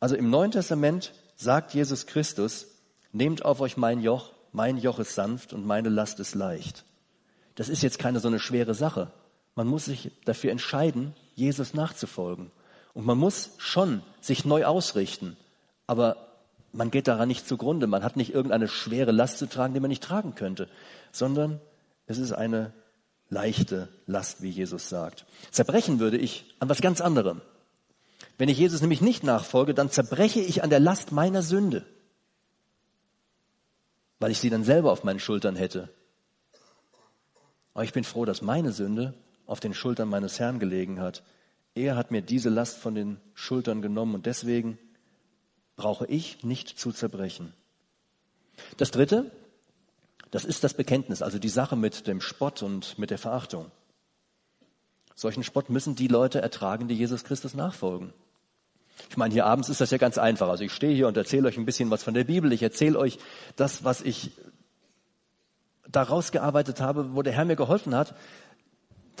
also 0.00 0.16
im 0.16 0.30
Neuen 0.30 0.50
Testament 0.50 1.12
sagt 1.36 1.74
Jesus 1.74 2.06
Christus, 2.06 2.68
nehmt 3.12 3.44
auf 3.44 3.60
euch 3.60 3.76
mein 3.76 4.00
Joch, 4.00 4.32
mein 4.52 4.78
Joch 4.78 4.98
ist 4.98 5.14
sanft 5.14 5.52
und 5.52 5.66
meine 5.66 5.90
Last 5.90 6.18
ist 6.20 6.34
leicht. 6.34 6.86
Das 7.54 7.68
ist 7.68 7.82
jetzt 7.82 7.98
keine 7.98 8.18
so 8.18 8.28
eine 8.28 8.40
schwere 8.40 8.72
Sache. 8.72 9.10
Man 9.54 9.66
muss 9.66 9.84
sich 9.84 10.10
dafür 10.24 10.52
entscheiden, 10.52 11.14
Jesus 11.34 11.74
nachzufolgen. 11.74 12.50
Und 12.94 13.06
man 13.06 13.18
muss 13.18 13.50
schon 13.58 14.02
sich 14.20 14.44
neu 14.44 14.64
ausrichten. 14.64 15.36
Aber 15.86 16.16
man 16.72 16.90
geht 16.90 17.08
daran 17.08 17.28
nicht 17.28 17.46
zugrunde. 17.46 17.86
Man 17.86 18.04
hat 18.04 18.16
nicht 18.16 18.32
irgendeine 18.32 18.68
schwere 18.68 19.12
Last 19.12 19.38
zu 19.38 19.48
tragen, 19.48 19.74
die 19.74 19.80
man 19.80 19.90
nicht 19.90 20.02
tragen 20.02 20.34
könnte, 20.34 20.68
sondern 21.12 21.60
es 22.06 22.18
ist 22.18 22.32
eine 22.32 22.72
leichte 23.28 23.88
Last, 24.06 24.42
wie 24.42 24.50
Jesus 24.50 24.88
sagt. 24.88 25.24
Zerbrechen 25.50 26.00
würde 26.00 26.18
ich 26.18 26.54
an 26.58 26.68
was 26.68 26.80
ganz 26.80 27.00
anderem. 27.00 27.40
Wenn 28.38 28.48
ich 28.48 28.58
Jesus 28.58 28.80
nämlich 28.80 29.00
nicht 29.00 29.22
nachfolge, 29.22 29.74
dann 29.74 29.90
zerbreche 29.90 30.40
ich 30.40 30.62
an 30.62 30.70
der 30.70 30.80
Last 30.80 31.12
meiner 31.12 31.42
Sünde, 31.42 31.84
weil 34.18 34.30
ich 34.30 34.38
sie 34.38 34.50
dann 34.50 34.64
selber 34.64 34.90
auf 34.92 35.04
meinen 35.04 35.20
Schultern 35.20 35.56
hätte. 35.56 35.88
Aber 37.74 37.84
ich 37.84 37.92
bin 37.92 38.04
froh, 38.04 38.24
dass 38.24 38.42
meine 38.42 38.72
Sünde 38.72 39.14
auf 39.50 39.58
den 39.58 39.74
Schultern 39.74 40.08
meines 40.08 40.38
Herrn 40.38 40.60
gelegen 40.60 41.00
hat. 41.00 41.24
Er 41.74 41.96
hat 41.96 42.12
mir 42.12 42.22
diese 42.22 42.48
Last 42.48 42.78
von 42.78 42.94
den 42.94 43.20
Schultern 43.34 43.82
genommen 43.82 44.14
und 44.14 44.26
deswegen 44.26 44.78
brauche 45.74 46.06
ich 46.06 46.44
nicht 46.44 46.78
zu 46.78 46.92
zerbrechen. 46.92 47.52
Das 48.76 48.92
Dritte, 48.92 49.32
das 50.30 50.44
ist 50.44 50.62
das 50.62 50.74
Bekenntnis, 50.74 51.20
also 51.20 51.40
die 51.40 51.48
Sache 51.48 51.74
mit 51.74 52.06
dem 52.06 52.20
Spott 52.20 52.62
und 52.62 52.96
mit 52.96 53.10
der 53.10 53.18
Verachtung. 53.18 53.72
Solchen 55.16 55.42
Spott 55.42 55.68
müssen 55.68 55.96
die 55.96 56.08
Leute 56.08 56.40
ertragen, 56.40 56.86
die 56.86 56.94
Jesus 56.94 57.24
Christus 57.24 57.54
nachfolgen. 57.54 58.12
Ich 59.08 59.16
meine, 59.16 59.34
hier 59.34 59.46
abends 59.46 59.68
ist 59.68 59.80
das 59.80 59.90
ja 59.90 59.98
ganz 59.98 60.16
einfach. 60.16 60.48
Also 60.48 60.62
ich 60.62 60.72
stehe 60.72 60.94
hier 60.94 61.08
und 61.08 61.16
erzähle 61.16 61.48
euch 61.48 61.56
ein 61.56 61.66
bisschen 61.66 61.90
was 61.90 62.04
von 62.04 62.14
der 62.14 62.24
Bibel. 62.24 62.52
Ich 62.52 62.62
erzähle 62.62 62.98
euch 62.98 63.18
das, 63.56 63.82
was 63.82 64.00
ich 64.00 64.30
daraus 65.88 66.30
gearbeitet 66.30 66.80
habe, 66.80 67.16
wo 67.16 67.22
der 67.22 67.32
Herr 67.32 67.44
mir 67.44 67.56
geholfen 67.56 67.96
hat, 67.96 68.14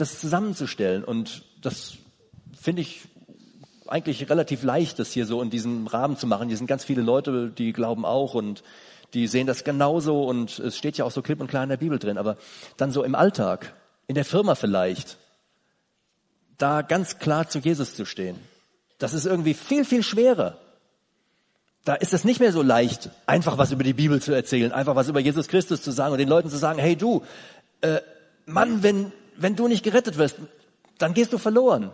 das 0.00 0.20
zusammenzustellen. 0.20 1.04
Und 1.04 1.44
das 1.60 1.94
finde 2.60 2.82
ich 2.82 3.02
eigentlich 3.86 4.30
relativ 4.30 4.62
leicht, 4.62 4.98
das 4.98 5.12
hier 5.12 5.26
so 5.26 5.42
in 5.42 5.50
diesem 5.50 5.86
Rahmen 5.86 6.16
zu 6.16 6.26
machen. 6.26 6.48
Hier 6.48 6.56
sind 6.56 6.66
ganz 6.66 6.84
viele 6.84 7.02
Leute, 7.02 7.50
die 7.50 7.72
glauben 7.72 8.04
auch 8.04 8.34
und 8.34 8.62
die 9.14 9.26
sehen 9.26 9.46
das 9.46 9.64
genauso 9.64 10.24
und 10.24 10.58
es 10.60 10.78
steht 10.78 10.96
ja 10.96 11.04
auch 11.04 11.10
so 11.10 11.22
klipp 11.22 11.40
und 11.40 11.48
klar 11.48 11.64
in 11.64 11.68
der 11.68 11.76
Bibel 11.76 11.98
drin. 11.98 12.16
Aber 12.16 12.36
dann 12.76 12.92
so 12.92 13.02
im 13.02 13.16
Alltag, 13.16 13.74
in 14.06 14.14
der 14.14 14.24
Firma 14.24 14.54
vielleicht, 14.54 15.18
da 16.58 16.82
ganz 16.82 17.18
klar 17.18 17.48
zu 17.48 17.58
Jesus 17.58 17.96
zu 17.96 18.04
stehen, 18.04 18.36
das 18.98 19.14
ist 19.14 19.26
irgendwie 19.26 19.54
viel, 19.54 19.84
viel 19.84 20.02
schwerer. 20.02 20.58
Da 21.84 21.94
ist 21.94 22.12
es 22.12 22.24
nicht 22.24 22.38
mehr 22.38 22.52
so 22.52 22.62
leicht, 22.62 23.10
einfach 23.26 23.58
was 23.58 23.72
über 23.72 23.82
die 23.82 23.94
Bibel 23.94 24.20
zu 24.20 24.32
erzählen, 24.32 24.70
einfach 24.70 24.94
was 24.94 25.08
über 25.08 25.18
Jesus 25.18 25.48
Christus 25.48 25.82
zu 25.82 25.90
sagen 25.90 26.12
und 26.12 26.18
den 26.18 26.28
Leuten 26.28 26.50
zu 26.50 26.58
sagen, 26.58 26.78
hey 26.78 26.94
du, 26.94 27.24
äh, 27.80 28.00
Mann, 28.46 28.82
wenn, 28.82 29.12
wenn 29.40 29.56
du 29.56 29.68
nicht 29.68 29.82
gerettet 29.82 30.18
wirst, 30.18 30.36
dann 30.98 31.14
gehst 31.14 31.32
du 31.32 31.38
verloren. 31.38 31.90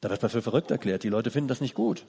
Da 0.00 0.10
wird 0.10 0.20
man 0.20 0.30
für 0.30 0.42
verrückt 0.42 0.70
erklärt. 0.70 1.04
Die 1.04 1.08
Leute 1.08 1.30
finden 1.30 1.48
das 1.48 1.60
nicht 1.60 1.74
gut. 1.74 2.04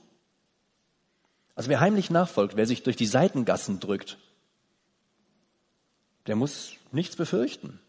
Also 1.53 1.69
wer 1.69 1.79
heimlich 1.79 2.10
nachfolgt, 2.10 2.58
wer 2.58 2.65
sich 2.65 2.84
durch 2.84 2.95
die 2.95 3.05
Seitengassen 3.05 3.79
drückt, 3.79 4.17
der 6.27 6.36
muss 6.36 6.73
nichts 6.91 7.15
befürchten. 7.15 7.79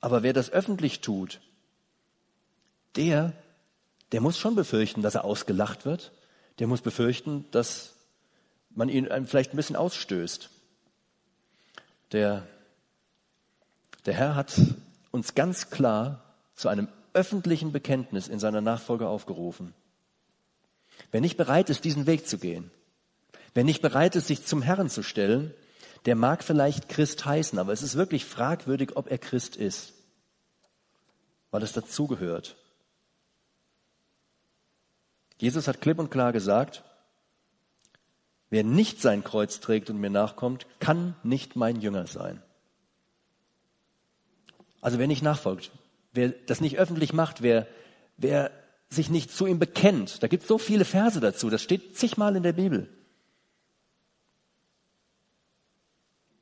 Aber 0.00 0.22
wer 0.22 0.32
das 0.32 0.50
öffentlich 0.50 1.00
tut, 1.00 1.40
der, 2.94 3.32
der 4.12 4.20
muss 4.20 4.38
schon 4.38 4.54
befürchten, 4.54 5.02
dass 5.02 5.14
er 5.14 5.24
ausgelacht 5.24 5.84
wird. 5.84 6.12
Der 6.58 6.66
muss 6.66 6.82
befürchten, 6.82 7.46
dass 7.50 7.94
man 8.70 8.88
ihn 8.88 9.08
vielleicht 9.26 9.52
ein 9.52 9.56
bisschen 9.56 9.76
ausstößt. 9.76 10.50
Der, 12.12 12.46
der 14.08 14.16
Herr 14.16 14.36
hat 14.36 14.58
uns 15.10 15.34
ganz 15.34 15.68
klar 15.68 16.24
zu 16.54 16.70
einem 16.70 16.88
öffentlichen 17.12 17.72
Bekenntnis 17.72 18.26
in 18.26 18.38
seiner 18.38 18.62
Nachfolge 18.62 19.06
aufgerufen. 19.06 19.74
Wer 21.10 21.20
nicht 21.20 21.36
bereit 21.36 21.68
ist, 21.68 21.84
diesen 21.84 22.06
Weg 22.06 22.26
zu 22.26 22.38
gehen, 22.38 22.70
wer 23.52 23.64
nicht 23.64 23.82
bereit 23.82 24.16
ist, 24.16 24.26
sich 24.26 24.46
zum 24.46 24.62
Herrn 24.62 24.88
zu 24.88 25.02
stellen, 25.02 25.52
der 26.06 26.14
mag 26.14 26.42
vielleicht 26.42 26.88
Christ 26.88 27.26
heißen, 27.26 27.58
aber 27.58 27.70
es 27.74 27.82
ist 27.82 27.96
wirklich 27.96 28.24
fragwürdig, 28.24 28.96
ob 28.96 29.10
er 29.10 29.18
Christ 29.18 29.56
ist, 29.56 29.92
weil 31.50 31.62
es 31.62 31.74
dazugehört. 31.74 32.56
Jesus 35.36 35.68
hat 35.68 35.82
klipp 35.82 35.98
und 35.98 36.10
klar 36.10 36.32
gesagt, 36.32 36.82
wer 38.48 38.64
nicht 38.64 39.02
sein 39.02 39.22
Kreuz 39.22 39.60
trägt 39.60 39.90
und 39.90 40.00
mir 40.00 40.08
nachkommt, 40.08 40.66
kann 40.80 41.14
nicht 41.22 41.56
mein 41.56 41.78
Jünger 41.82 42.06
sein. 42.06 42.42
Also 44.80 44.98
wer 44.98 45.06
nicht 45.06 45.22
nachfolgt, 45.22 45.70
wer 46.12 46.30
das 46.30 46.60
nicht 46.60 46.78
öffentlich 46.78 47.12
macht, 47.12 47.42
wer, 47.42 47.66
wer 48.16 48.50
sich 48.88 49.10
nicht 49.10 49.30
zu 49.30 49.46
ihm 49.46 49.58
bekennt. 49.58 50.22
Da 50.22 50.28
gibt 50.28 50.44
es 50.44 50.48
so 50.48 50.58
viele 50.58 50.84
Verse 50.84 51.20
dazu, 51.20 51.50
das 51.50 51.62
steht 51.62 51.96
zigmal 51.96 52.36
in 52.36 52.42
der 52.42 52.52
Bibel. 52.52 52.88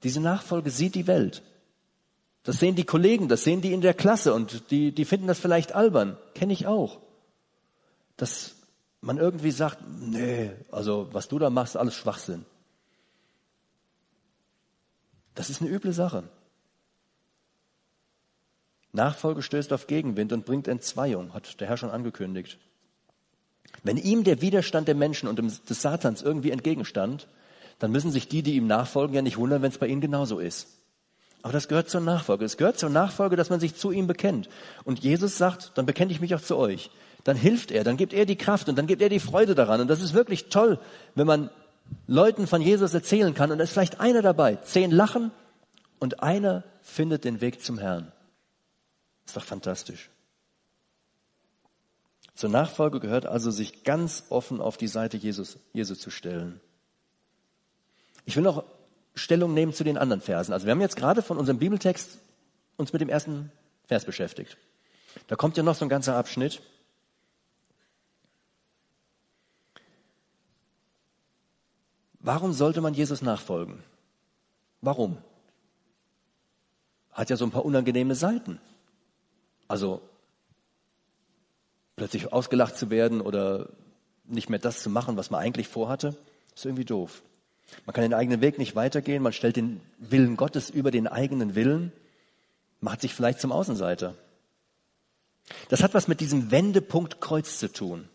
Diese 0.03 0.21
Nachfolge 0.21 0.71
sieht 0.71 0.95
die 0.95 1.07
Welt. 1.07 1.43
Das 2.43 2.61
sehen 2.61 2.77
die 2.77 2.85
Kollegen, 2.85 3.29
das 3.29 3.43
sehen 3.43 3.61
die 3.61 3.73
in 3.73 3.81
der 3.81 3.95
Klasse 3.95 4.33
und 4.33 4.71
die, 4.71 4.93
die 4.93 5.05
finden 5.05 5.27
das 5.27 5.41
vielleicht 5.41 5.75
albern. 5.75 6.17
Kenne 6.35 6.53
ich 6.53 6.67
auch. 6.67 7.01
Dass 8.17 8.55
man 9.01 9.19
irgendwie 9.19 9.51
sagt, 9.51 9.79
nee, 10.01 10.53
also 10.71 11.09
was 11.13 11.27
du 11.27 11.41
da 11.41 11.51
machst, 11.51 11.77
alles 11.77 11.97
Schwachsinn. 11.97 12.45
Das 15.35 15.51
ist 15.51 15.61
eine 15.61 15.71
üble 15.71 15.93
Sache. 15.93 16.29
Nachfolge 18.97 19.43
stößt 19.43 19.73
auf 19.73 19.87
Gegenwind 19.87 20.33
und 20.33 20.45
bringt 20.45 20.67
Entzweiung, 20.67 21.33
hat 21.33 21.61
der 21.61 21.69
Herr 21.69 21.77
schon 21.77 21.91
angekündigt. 21.91 22.59
Wenn 23.85 23.97
ihm 23.97 24.25
der 24.25 24.41
Widerstand 24.41 24.89
der 24.89 24.97
Menschen 24.97 25.29
und 25.29 25.39
des 25.39 25.83
Satans 25.83 26.23
irgendwie 26.23 26.51
entgegenstand, 26.51 27.29
dann 27.79 27.93
müssen 27.93 28.11
sich 28.11 28.27
die, 28.29 28.43
die 28.43 28.57
ihm 28.57 28.67
nachfolgen, 28.67 29.15
ja 29.15 29.23
nicht 29.23 29.37
wundern, 29.37 29.63
wenn 29.63 29.71
es 29.71 29.79
bei 29.79 29.87
ihnen 29.87 30.01
genauso 30.01 30.39
ist. 30.39 30.69
Aber 31.43 31.53
das 31.53 31.69
gehört 31.69 31.89
zur 31.89 32.01
Nachfolge. 32.01 32.45
Es 32.45 32.57
gehört 32.57 32.79
zur 32.79 32.91
Nachfolge, 32.91 33.37
dass 33.37 33.51
man 33.51 33.61
sich 33.61 33.77
zu 33.77 33.93
ihm 33.93 34.09
bekennt. 34.09 34.49
Und 34.83 35.01
Jesus 35.01 35.39
sagt, 35.39 35.73
dann 35.77 35.87
bekenne 35.87 36.11
ich 36.11 36.21
mich 36.21 36.35
auch 36.35 36.41
zu 36.41 36.57
euch. 36.57 36.91
Dann 37.23 37.37
hilft 37.37 37.71
er, 37.71 37.85
dann 37.85 37.97
gibt 37.97 38.13
er 38.13 38.27
die 38.27 38.37
Kraft 38.37 38.69
und 38.69 38.77
dann 38.77 38.87
gibt 38.87 39.03
er 39.03 39.09
die 39.09 39.21
Freude 39.21 39.55
daran. 39.55 39.81
Und 39.81 39.89
das 39.89 40.01
ist 40.01 40.15
wirklich 40.15 40.49
toll, 40.49 40.81
wenn 41.15 41.27
man 41.27 41.51
Leuten 42.07 42.47
von 42.47 42.63
Jesus 42.63 42.95
erzählen 42.95 43.35
kann 43.35 43.53
und 43.53 43.61
es 43.61 43.69
ist 43.69 43.73
vielleicht 43.75 44.01
einer 44.01 44.23
dabei. 44.23 44.57
Zehn 44.57 44.91
lachen 44.91 45.31
und 45.99 46.23
einer 46.23 46.65
findet 46.83 47.25
den 47.25 47.41
Weg 47.41 47.63
zum 47.63 47.79
Herrn. 47.79 48.11
Ist 49.27 49.37
doch 49.37 49.45
fantastisch. 49.45 50.09
Zur 52.35 52.51
Nachfolge 52.51 53.01
gehört 53.01 53.27
also, 53.27 53.51
sich 53.51 53.83
ganz 53.83 54.25
offen 54.29 54.61
auf 54.61 54.77
die 54.77 54.89
Seite 54.89 55.17
Jesus, 55.17 55.59
Jesu 55.73 55.95
zu 55.95 56.11
stellen. 56.11 56.61
Ich 58.27 58.37
will 58.37 58.43
noch 58.43 58.65
Stellung 59.15 59.55
nehmen 59.55 59.73
zu 59.73 59.85
den 59.85 59.97
anderen 59.97 60.21
Versen. 60.21 60.53
Also 60.53 60.67
wir 60.67 60.73
haben 60.73 60.81
jetzt 60.81 60.97
gerade 60.97 61.23
von 61.23 61.39
unserem 61.39 61.59
Bibeltext 61.59 62.19
uns 62.77 62.93
mit 62.93 63.01
dem 63.01 63.09
ersten 63.09 63.51
Vers 63.87 64.05
beschäftigt. 64.05 64.59
Da 65.29 65.37
kommt 65.37 65.57
ja 65.57 65.63
noch 65.63 65.75
so 65.75 65.87
ein 65.87 65.89
ganzer 65.89 66.17
Abschnitt. 66.17 66.61
Warum 72.21 72.53
sollte 72.53 72.81
man 72.81 72.93
Jesus 72.93 73.23
nachfolgen? 73.23 73.83
Warum? 74.83 75.17
Hat 77.13 77.31
ja 77.31 77.37
so 77.37 77.47
ein 77.47 77.51
paar 77.51 77.65
unangenehme 77.65 78.15
Seiten. 78.15 78.61
Also 79.69 80.01
plötzlich 81.97 82.33
ausgelacht 82.33 82.77
zu 82.77 82.91
werden 82.91 83.21
oder 83.21 83.69
nicht 84.25 84.51
mehr 84.51 84.59
das 84.59 84.83
zu 84.83 84.91
machen, 84.91 85.17
was 85.17 85.31
man 85.31 85.41
eigentlich 85.41 85.69
vorhatte, 85.69 86.17
ist 86.55 86.65
irgendwie 86.65 86.85
doof. 86.85 87.23
Man 87.85 87.95
kann 87.95 88.03
den 88.03 88.15
eigenen 88.15 88.41
Weg 88.41 88.59
nicht 88.59 88.77
weitergehen, 88.77 89.23
man 89.23 89.33
stellt 89.33 89.57
den 89.57 89.81
Willen 89.99 90.37
Gottes 90.37 90.71
über 90.71 90.91
den 90.91 91.09
eigenen 91.09 91.55
Willen, 91.55 91.93
macht 92.81 93.01
sich 93.01 93.15
vielleicht 93.15 93.41
zum 93.41 93.53
Außenseiter. 93.53 94.15
Das 95.69 95.83
hat 95.83 95.95
was 95.95 96.09
mit 96.09 96.21
diesem 96.21 96.51
Wendepunkt 96.51 97.21
Kreuz 97.21 97.59
zu 97.59 97.73
tun. 97.73 98.09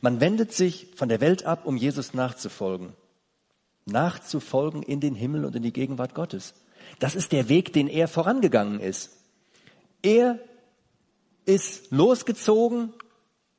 Man 0.00 0.20
wendet 0.20 0.52
sich 0.52 0.88
von 0.94 1.08
der 1.08 1.20
Welt 1.20 1.44
ab, 1.44 1.66
um 1.66 1.76
Jesus 1.76 2.14
nachzufolgen. 2.14 2.92
Nachzufolgen 3.86 4.82
in 4.82 5.00
den 5.00 5.14
Himmel 5.14 5.44
und 5.44 5.56
in 5.56 5.62
die 5.62 5.72
Gegenwart 5.72 6.14
Gottes. 6.14 6.54
Das 6.98 7.14
ist 7.14 7.32
der 7.32 7.48
Weg, 7.48 7.72
den 7.72 7.88
er 7.88 8.08
vorangegangen 8.08 8.80
ist. 8.80 9.16
Er 10.02 10.38
ist 11.44 11.90
losgezogen 11.90 12.92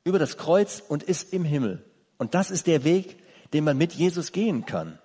über 0.04 0.18
das 0.18 0.36
Kreuz 0.36 0.82
und 0.86 1.02
ist 1.02 1.32
im 1.32 1.44
Himmel. 1.44 1.84
Und 2.18 2.34
das 2.34 2.50
ist 2.50 2.66
der 2.66 2.84
Weg, 2.84 3.18
den 3.52 3.64
man 3.64 3.76
mit 3.76 3.92
Jesus 3.92 4.32
gehen 4.32 4.66
kann. 4.66 4.98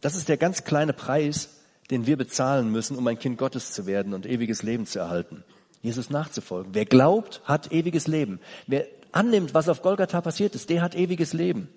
Das 0.00 0.14
ist 0.14 0.28
der 0.28 0.36
ganz 0.36 0.64
kleine 0.64 0.92
Preis, 0.92 1.60
den 1.90 2.06
wir 2.06 2.16
bezahlen 2.16 2.70
müssen, 2.70 2.96
um 2.96 3.06
ein 3.06 3.18
Kind 3.18 3.38
Gottes 3.38 3.72
zu 3.72 3.86
werden 3.86 4.14
und 4.14 4.26
ewiges 4.26 4.62
Leben 4.62 4.86
zu 4.86 4.98
erhalten. 4.98 5.44
Jesus 5.82 6.10
nachzufolgen. 6.10 6.74
Wer 6.74 6.84
glaubt, 6.84 7.40
hat 7.44 7.72
ewiges 7.72 8.06
Leben. 8.06 8.40
Wer 8.66 8.86
annimmt, 9.12 9.54
was 9.54 9.68
auf 9.68 9.82
Golgatha 9.82 10.20
passiert 10.20 10.54
ist, 10.54 10.70
der 10.70 10.82
hat 10.82 10.94
ewiges 10.94 11.32
Leben. 11.32 11.68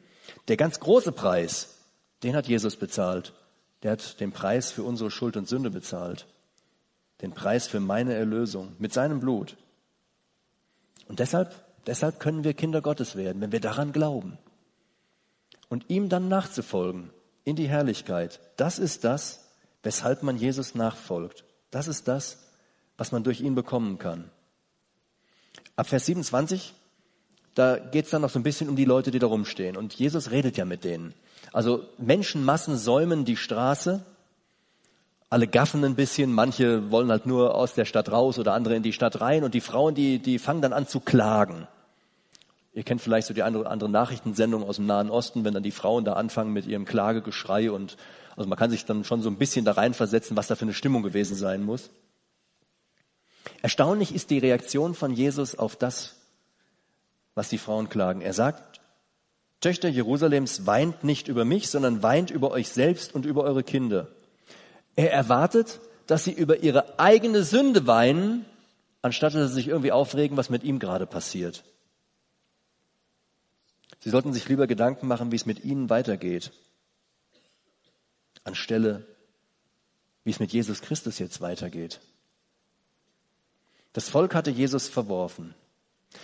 Der 0.48 0.58
ganz 0.58 0.80
große 0.80 1.12
Preis, 1.12 1.78
den 2.24 2.36
hat 2.36 2.48
Jesus 2.48 2.76
bezahlt. 2.76 3.34
Der 3.84 3.91
hat 3.91 4.20
den 4.20 4.32
Preis 4.32 4.72
für 4.72 4.84
unsere 4.84 5.12
Schuld 5.12 5.38
und 5.38 5.48
Sünde 5.48 5.72
bezahlt. 5.72 6.28
Den 7.22 7.34
Preis 7.34 7.68
für 7.68 7.80
meine 7.80 8.14
Erlösung 8.14 8.76
mit 8.80 8.94
seinem 8.94 9.20
Blut. 9.20 9.58
Und 11.08 11.20
deshalb, 11.20 11.54
deshalb 11.86 12.20
können 12.20 12.44
wir 12.44 12.54
Kinder 12.54 12.82
Gottes 12.82 13.16
werden, 13.16 13.42
wenn 13.42 13.52
wir 13.52 13.60
daran 13.60 13.92
glauben. 13.92 14.38
Und 15.70 15.90
ihm 15.90 16.10
dann 16.10 16.28
nachzufolgen 16.28 17.12
in 17.44 17.56
die 17.56 17.70
Herrlichkeit, 17.70 18.40
das 18.58 18.80
ist 18.80 19.04
das, 19.04 19.48
weshalb 19.84 20.24
man 20.24 20.38
Jesus 20.38 20.76
nachfolgt. 20.76 21.44
Das 21.70 21.88
ist 21.88 22.08
das, 22.08 22.40
was 22.98 23.12
man 23.12 23.24
durch 23.24 23.42
ihn 23.42 23.56
bekommen 23.56 23.98
kann. 23.98 24.30
Ab 25.76 25.88
Vers 25.88 26.06
27, 26.06 26.74
da 27.56 27.78
geht 27.78 28.06
es 28.06 28.12
dann 28.12 28.22
noch 28.22 28.30
so 28.30 28.40
ein 28.40 28.44
bisschen 28.44 28.70
um 28.70 28.76
die 28.76 28.86
Leute, 28.86 29.12
die 29.12 29.20
da 29.20 29.28
rumstehen. 29.28 29.76
Und 29.76 29.94
Jesus 29.94 30.32
redet 30.32 30.58
ja 30.58 30.66
mit 30.66 30.84
denen. 30.84 31.14
Also 31.52 31.88
Menschenmassen 31.98 32.78
säumen 32.78 33.26
die 33.26 33.38
Straße, 33.38 34.06
alle 35.32 35.48
gaffen 35.48 35.84
ein 35.86 35.96
bisschen, 35.96 36.34
manche 36.34 36.91
wollen 36.91 37.10
halt 37.10 37.26
nur 37.26 37.56
aus 37.56 37.74
der 37.74 37.86
Stadt 37.86 38.12
raus 38.12 38.38
oder 38.38 38.54
andere 38.54 38.76
in 38.76 38.84
die 38.84 38.91
Stadt 38.91 39.22
rein 39.22 39.46
und 39.46 39.54
die 39.54 39.62
Frauen, 39.62 39.96
die, 39.96 40.20
die 40.20 40.39
fangen 40.39 40.62
dann 40.62 40.74
an 40.74 40.88
zu 40.88 41.00
klagen. 41.00 41.70
Ihr 42.74 42.84
kennt 42.84 43.02
vielleicht 43.02 43.28
so 43.28 43.34
die 43.34 43.41
andere, 43.41 43.70
andere 43.70 43.89
Nachrichtensendung 43.89 44.62
aus 44.62 44.76
dem 44.76 44.88
Nahen 44.88 45.10
Osten, 45.10 45.46
wenn 45.46 45.54
dann 45.54 45.63
die 45.63 45.72
Frauen 45.72 46.04
da 46.04 46.13
anfangen 46.13 46.52
mit 46.52 46.67
ihrem 46.67 46.84
Klagegeschrei 46.84 47.72
und 47.72 47.96
also 48.36 48.50
man 48.50 48.60
kann 48.60 48.72
sich 48.72 48.84
dann 48.84 49.06
schon 49.06 49.22
so 49.22 49.30
ein 49.30 49.38
bisschen 49.38 49.63
da 49.63 49.72
reinversetzen, 49.72 50.36
was 50.36 50.48
da 50.48 50.56
für 50.56 50.63
eine 50.63 50.74
Stimmung 50.74 51.02
gewesen 51.02 51.38
sein 51.38 51.63
muss. 51.63 51.91
Erstaunlich 53.62 54.13
ist 54.13 54.32
die 54.32 54.39
Reaktion 54.39 54.94
von 54.94 55.13
Jesus 55.13 55.58
auf 55.58 55.78
das, 55.78 56.17
was 57.36 57.48
die 57.48 57.58
Frauen 57.58 57.88
klagen. 57.88 58.20
Er 58.20 58.34
sagt, 58.34 58.82
Töchter 59.62 59.88
Jerusalems, 59.88 60.65
weint 60.65 61.06
nicht 61.06 61.30
über 61.30 61.46
mich, 61.46 61.70
sondern 61.70 62.04
weint 62.04 62.32
über 62.32 62.52
euch 62.52 62.67
selbst 62.67 63.15
und 63.15 63.26
über 63.26 63.44
eure 63.44 63.63
Kinder. 63.63 64.10
Er 64.96 65.12
erwartet, 65.12 65.80
dass 66.08 66.24
sie 66.24 66.34
über 66.34 66.58
ihre 66.58 67.00
eigene 67.00 67.44
Sünde 67.44 67.88
weinen, 67.88 68.46
anstatt 69.02 69.34
dass 69.34 69.50
sie 69.50 69.56
sich 69.56 69.68
irgendwie 69.68 69.92
aufregen, 69.92 70.38
was 70.38 70.50
mit 70.50 70.64
ihm 70.64 70.80
gerade 70.80 71.06
passiert. 71.06 71.64
Sie 74.00 74.10
sollten 74.10 74.34
sich 74.34 74.50
lieber 74.50 74.68
Gedanken 74.68 75.08
machen, 75.08 75.32
wie 75.32 75.36
es 75.36 75.46
mit 75.46 75.64
ihnen 75.64 75.90
weitergeht, 75.90 76.52
anstelle, 78.44 79.06
wie 80.24 80.32
es 80.32 80.40
mit 80.40 80.52
Jesus 80.52 80.82
Christus 80.82 81.20
jetzt 81.20 81.40
weitergeht. 81.40 82.00
Das 83.94 84.10
Volk 84.10 84.34
hatte 84.34 84.52
Jesus 84.52 84.88
verworfen. 84.88 85.54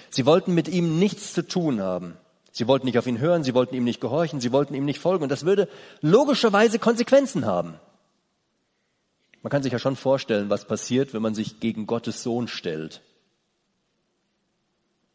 Sie 0.09 0.25
wollten 0.25 0.53
mit 0.53 0.67
ihm 0.67 0.99
nichts 0.99 1.33
zu 1.33 1.47
tun 1.47 1.81
haben. 1.81 2.17
Sie 2.51 2.67
wollten 2.67 2.85
nicht 2.85 2.97
auf 2.97 3.07
ihn 3.07 3.19
hören, 3.19 3.43
sie 3.43 3.53
wollten 3.53 3.75
ihm 3.75 3.83
nicht 3.83 4.01
gehorchen, 4.01 4.41
sie 4.41 4.51
wollten 4.51 4.73
ihm 4.73 4.85
nicht 4.85 4.99
folgen. 4.99 5.23
Und 5.23 5.29
das 5.29 5.45
würde 5.45 5.69
logischerweise 6.01 6.79
Konsequenzen 6.79 7.45
haben. 7.45 7.79
Man 9.47 9.51
kann 9.51 9.63
sich 9.63 9.71
ja 9.71 9.79
schon 9.79 9.95
vorstellen, 9.95 10.49
was 10.49 10.65
passiert, 10.65 11.13
wenn 11.13 11.21
man 11.21 11.33
sich 11.33 11.61
gegen 11.61 11.87
Gottes 11.87 12.21
Sohn 12.21 12.49
stellt. 12.49 13.01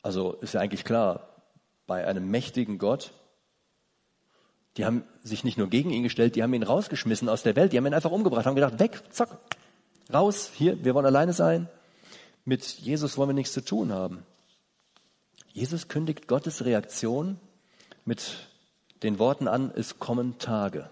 Also 0.00 0.32
ist 0.40 0.54
ja 0.54 0.60
eigentlich 0.62 0.84
klar, 0.84 1.28
bei 1.86 2.06
einem 2.06 2.30
mächtigen 2.30 2.78
Gott, 2.78 3.12
die 4.78 4.86
haben 4.86 5.04
sich 5.22 5.44
nicht 5.44 5.58
nur 5.58 5.68
gegen 5.68 5.90
ihn 5.90 6.02
gestellt, 6.02 6.34
die 6.34 6.42
haben 6.42 6.54
ihn 6.54 6.62
rausgeschmissen 6.62 7.28
aus 7.28 7.42
der 7.42 7.56
Welt, 7.56 7.74
die 7.74 7.76
haben 7.76 7.84
ihn 7.84 7.92
einfach 7.92 8.10
umgebracht, 8.10 8.46
haben 8.46 8.54
gedacht, 8.54 8.80
weg, 8.80 9.02
zack, 9.10 9.28
raus, 10.10 10.50
hier, 10.54 10.82
wir 10.82 10.94
wollen 10.94 11.04
alleine 11.04 11.34
sein. 11.34 11.68
Mit 12.46 12.64
Jesus 12.64 13.18
wollen 13.18 13.28
wir 13.28 13.34
nichts 13.34 13.52
zu 13.52 13.62
tun 13.62 13.92
haben. 13.92 14.24
Jesus 15.52 15.88
kündigt 15.88 16.26
Gottes 16.26 16.64
Reaktion 16.64 17.38
mit 18.06 18.48
den 19.02 19.18
Worten 19.18 19.46
an, 19.46 19.70
es 19.76 19.98
kommen 19.98 20.38
Tage. 20.38 20.88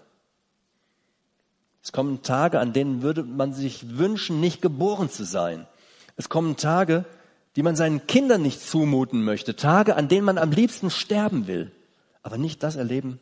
Es 1.83 1.91
kommen 1.91 2.21
Tage, 2.21 2.59
an 2.59 2.73
denen 2.73 3.01
würde 3.01 3.23
man 3.23 3.53
sich 3.53 3.97
wünschen, 3.97 4.39
nicht 4.39 4.61
geboren 4.61 5.09
zu 5.09 5.23
sein. 5.25 5.67
Es 6.15 6.29
kommen 6.29 6.57
Tage, 6.57 7.05
die 7.55 7.63
man 7.63 7.75
seinen 7.75 8.05
Kindern 8.07 8.41
nicht 8.41 8.61
zumuten 8.61 9.23
möchte. 9.23 9.55
Tage, 9.55 9.95
an 9.95 10.07
denen 10.07 10.25
man 10.25 10.37
am 10.37 10.51
liebsten 10.51 10.89
sterben 10.89 11.47
will. 11.47 11.71
Aber 12.23 12.37
nicht 12.37 12.61
das 12.63 12.75
erleben, 12.75 13.19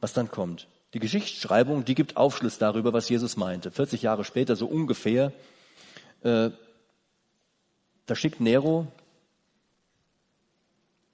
was 0.00 0.12
dann 0.12 0.30
kommt. 0.30 0.68
Die 0.94 1.00
Geschichtsschreibung, 1.00 1.84
die 1.84 1.94
gibt 1.94 2.16
Aufschluss 2.16 2.58
darüber, 2.58 2.92
was 2.92 3.08
Jesus 3.08 3.36
meinte. 3.36 3.70
40 3.70 4.02
Jahre 4.02 4.24
später, 4.24 4.56
so 4.56 4.66
ungefähr, 4.66 5.32
äh, 6.22 6.50
da 8.06 8.14
schickt 8.14 8.40
Nero 8.40 8.86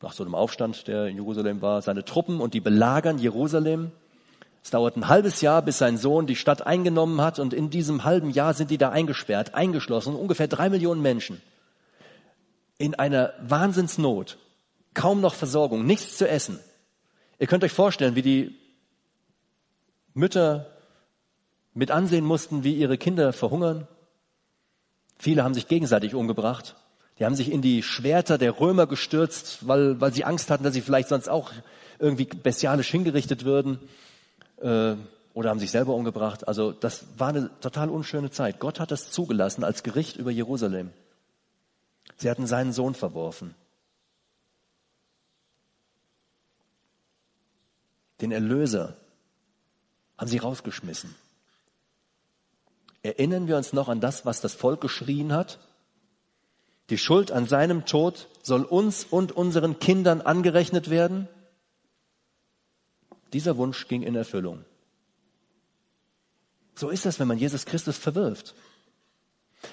nach 0.03 0.13
so 0.13 0.25
einem 0.25 0.35
Aufstand, 0.35 0.87
der 0.89 1.07
in 1.07 1.17
Jerusalem 1.17 1.63
war, 1.63 1.81
seine 1.81 2.05
Truppen 2.05 2.41
und 2.41 2.55
die 2.55 2.61
belagern 2.61 3.19
Jerusalem. 3.19 3.93
Es 4.63 4.71
dauert 4.71 4.97
ein 4.97 5.09
halbes 5.09 5.41
Jahr, 5.41 5.61
bis 5.63 5.79
sein 5.79 5.99
Sohn 5.99 6.27
die 6.27 6.37
Stadt 6.37 6.65
eingenommen 6.65 7.21
hat 7.21 7.39
und 7.41 7.53
in 7.53 7.69
diesem 7.69 8.05
halben 8.05 8.31
Jahr 8.31 8.55
sind 8.55 8.71
die 8.71 8.79
da 8.79 8.91
eingesperrt, 8.91 9.55
eingeschlossen, 9.55 10.15
ungefähr 10.15 10.47
drei 10.47 10.71
Millionen 10.71 11.03
Menschen. 11.03 11.43
In 12.79 12.95
einer 12.95 13.35
Wahnsinnsnot, 13.43 14.39
kaum 14.95 15.21
noch 15.21 15.35
Versorgung, 15.35 15.85
nichts 15.85 16.17
zu 16.17 16.29
essen. 16.29 16.61
Ihr 17.41 17.49
könnt 17.49 17.65
euch 17.65 17.73
vorstellen, 17.73 18.15
wie 18.15 18.23
die 18.23 18.57
Mütter 20.15 20.67
mit 21.75 21.91
ansehen 21.91 22.25
mussten, 22.25 22.63
wie 22.63 22.75
ihre 22.75 22.99
Kinder 22.99 23.33
verhungern. 23.33 23.89
Viele 25.19 25.43
haben 25.43 25.55
sich 25.55 25.67
gegenseitig 25.67 26.15
umgebracht. 26.15 26.77
Die 27.19 27.25
haben 27.25 27.35
sich 27.35 27.51
in 27.51 27.63
die 27.63 27.83
Schwerter 27.83 28.39
der 28.39 28.61
Römer 28.61 28.87
gestürzt, 28.87 29.67
weil, 29.67 30.01
weil 30.01 30.13
sie 30.13 30.25
Angst 30.25 30.51
hatten, 30.51 30.65
dass 30.65 30.75
sie 30.75 30.81
vielleicht 30.83 31.09
sonst 31.09 31.29
auch 31.29 31.51
irgendwie 31.99 32.25
bestialisch 32.25 32.91
hingerichtet 32.91 33.45
würden 33.45 33.81
äh, 34.59 34.97
oder 35.35 35.51
haben 35.51 35.61
sich 35.61 35.71
selber 35.71 35.95
umgebracht. 35.95 36.47
Also 36.47 36.73
das 36.73 37.05
war 37.17 37.29
eine 37.29 37.51
total 37.61 37.89
unschöne 37.89 38.31
Zeit. 38.31 38.61
Gott 38.61 38.81
hat 38.81 38.91
das 38.91 39.11
zugelassen 39.11 39.65
als 39.65 39.83
Gericht 39.83 40.17
über 40.17 40.31
Jerusalem. 40.31 40.91
Sie 42.19 42.31
hatten 42.31 42.47
seinen 42.47 42.73
Sohn 42.73 42.95
verworfen. 42.95 43.55
Den 48.21 48.31
Erlöser 48.31 48.97
haben 50.17 50.29
sie 50.29 50.39
rausgeschmissen. 50.39 51.15
Erinnern 53.03 53.49
wir 53.49 53.57
uns 53.57 53.73
noch 53.73 53.89
an 53.89 54.01
das, 54.01 54.25
was 54.25 54.41
das 54.41 54.55
Volk 54.55 54.81
geschrien 54.81 55.33
hat? 55.33 55.59
Die 56.91 56.99
Schuld 56.99 57.33
an 57.33 57.47
seinem 57.47 57.85
Tod 57.85 58.29
soll 58.43 58.63
uns 58.63 59.05
und 59.05 59.33
unseren 59.33 59.81
Kindern 59.81 60.21
angerechnet 60.21 60.91
werden? 60.91 61.29
Dieser 63.33 63.57
Wunsch 63.57 63.89
ging 63.89 64.03
in 64.03 64.15
Erfüllung. 64.15 64.65
So 66.75 66.91
ist 66.91 67.05
das, 67.05 67.21
wenn 67.21 67.29
man 67.29 67.39
Jesus 67.39 67.67
Christus 67.67 67.99
verwirft. 67.99 68.55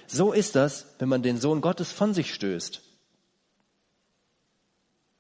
So 0.08 0.34
ist 0.34 0.56
das, 0.56 0.86
wenn 1.00 1.10
man 1.10 1.24
den 1.24 1.38
Sohn 1.38 1.62
Gottes 1.62 1.92
von 1.92 2.14
sich 2.14 2.34
stößt. 2.34 2.82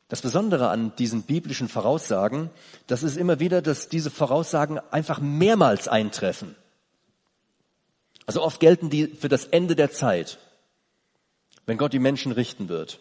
Das 0.09 0.21
Besondere 0.21 0.69
an 0.69 0.95
diesen 0.97 1.23
biblischen 1.23 1.69
Voraussagen, 1.69 2.49
das 2.87 3.03
ist 3.03 3.15
immer 3.15 3.39
wieder, 3.39 3.61
dass 3.61 3.89
diese 3.89 4.09
Voraussagen 4.09 4.79
einfach 4.91 5.19
mehrmals 5.19 5.87
eintreffen. 5.87 6.55
Also 8.25 8.41
oft 8.41 8.59
gelten 8.59 8.89
die 8.89 9.07
für 9.07 9.29
das 9.29 9.45
Ende 9.45 9.75
der 9.75 9.91
Zeit, 9.91 10.39
wenn 11.65 11.77
Gott 11.77 11.93
die 11.93 11.99
Menschen 11.99 12.31
richten 12.31 12.69
wird. 12.69 12.99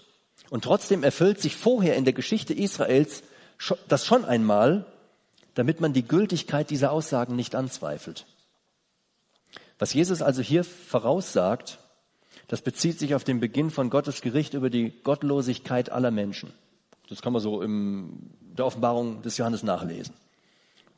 Und 0.51 0.65
trotzdem 0.65 1.03
erfüllt 1.03 1.41
sich 1.41 1.57
vorher 1.57 1.97
in 1.97 2.05
der 2.05 2.15
Geschichte 2.15 2.55
Israels 2.55 3.23
das 3.89 4.07
schon 4.07 4.25
einmal, 4.25 4.87
damit 5.59 5.81
man 5.81 5.93
die 5.93 6.07
Gültigkeit 6.07 6.71
dieser 6.71 6.93
Aussagen 6.93 7.35
nicht 7.35 7.57
anzweifelt. 7.57 8.27
Was 9.81 9.93
Jesus 9.93 10.23
also 10.23 10.41
hier 10.41 10.63
voraussagt, 10.63 11.81
Das 12.47 12.63
bezieht 12.63 12.99
sich 12.99 13.15
auf 13.15 13.25
den 13.25 13.41
Beginn 13.41 13.71
von 13.71 13.91
Gottes 13.91 14.23
Gericht 14.23 14.55
über 14.55 14.71
die 14.71 14.91
Gottlosigkeit 15.05 15.93
aller 15.93 16.11
Menschen. 16.11 16.51
Das 17.09 17.21
kann 17.21 17.35
man 17.35 17.43
so 17.43 17.61
in 17.61 18.31
der 18.57 18.65
Offenbarung 18.65 19.21
des 19.23 19.37
Johannes 19.37 19.63
nachlesen. 19.63 20.15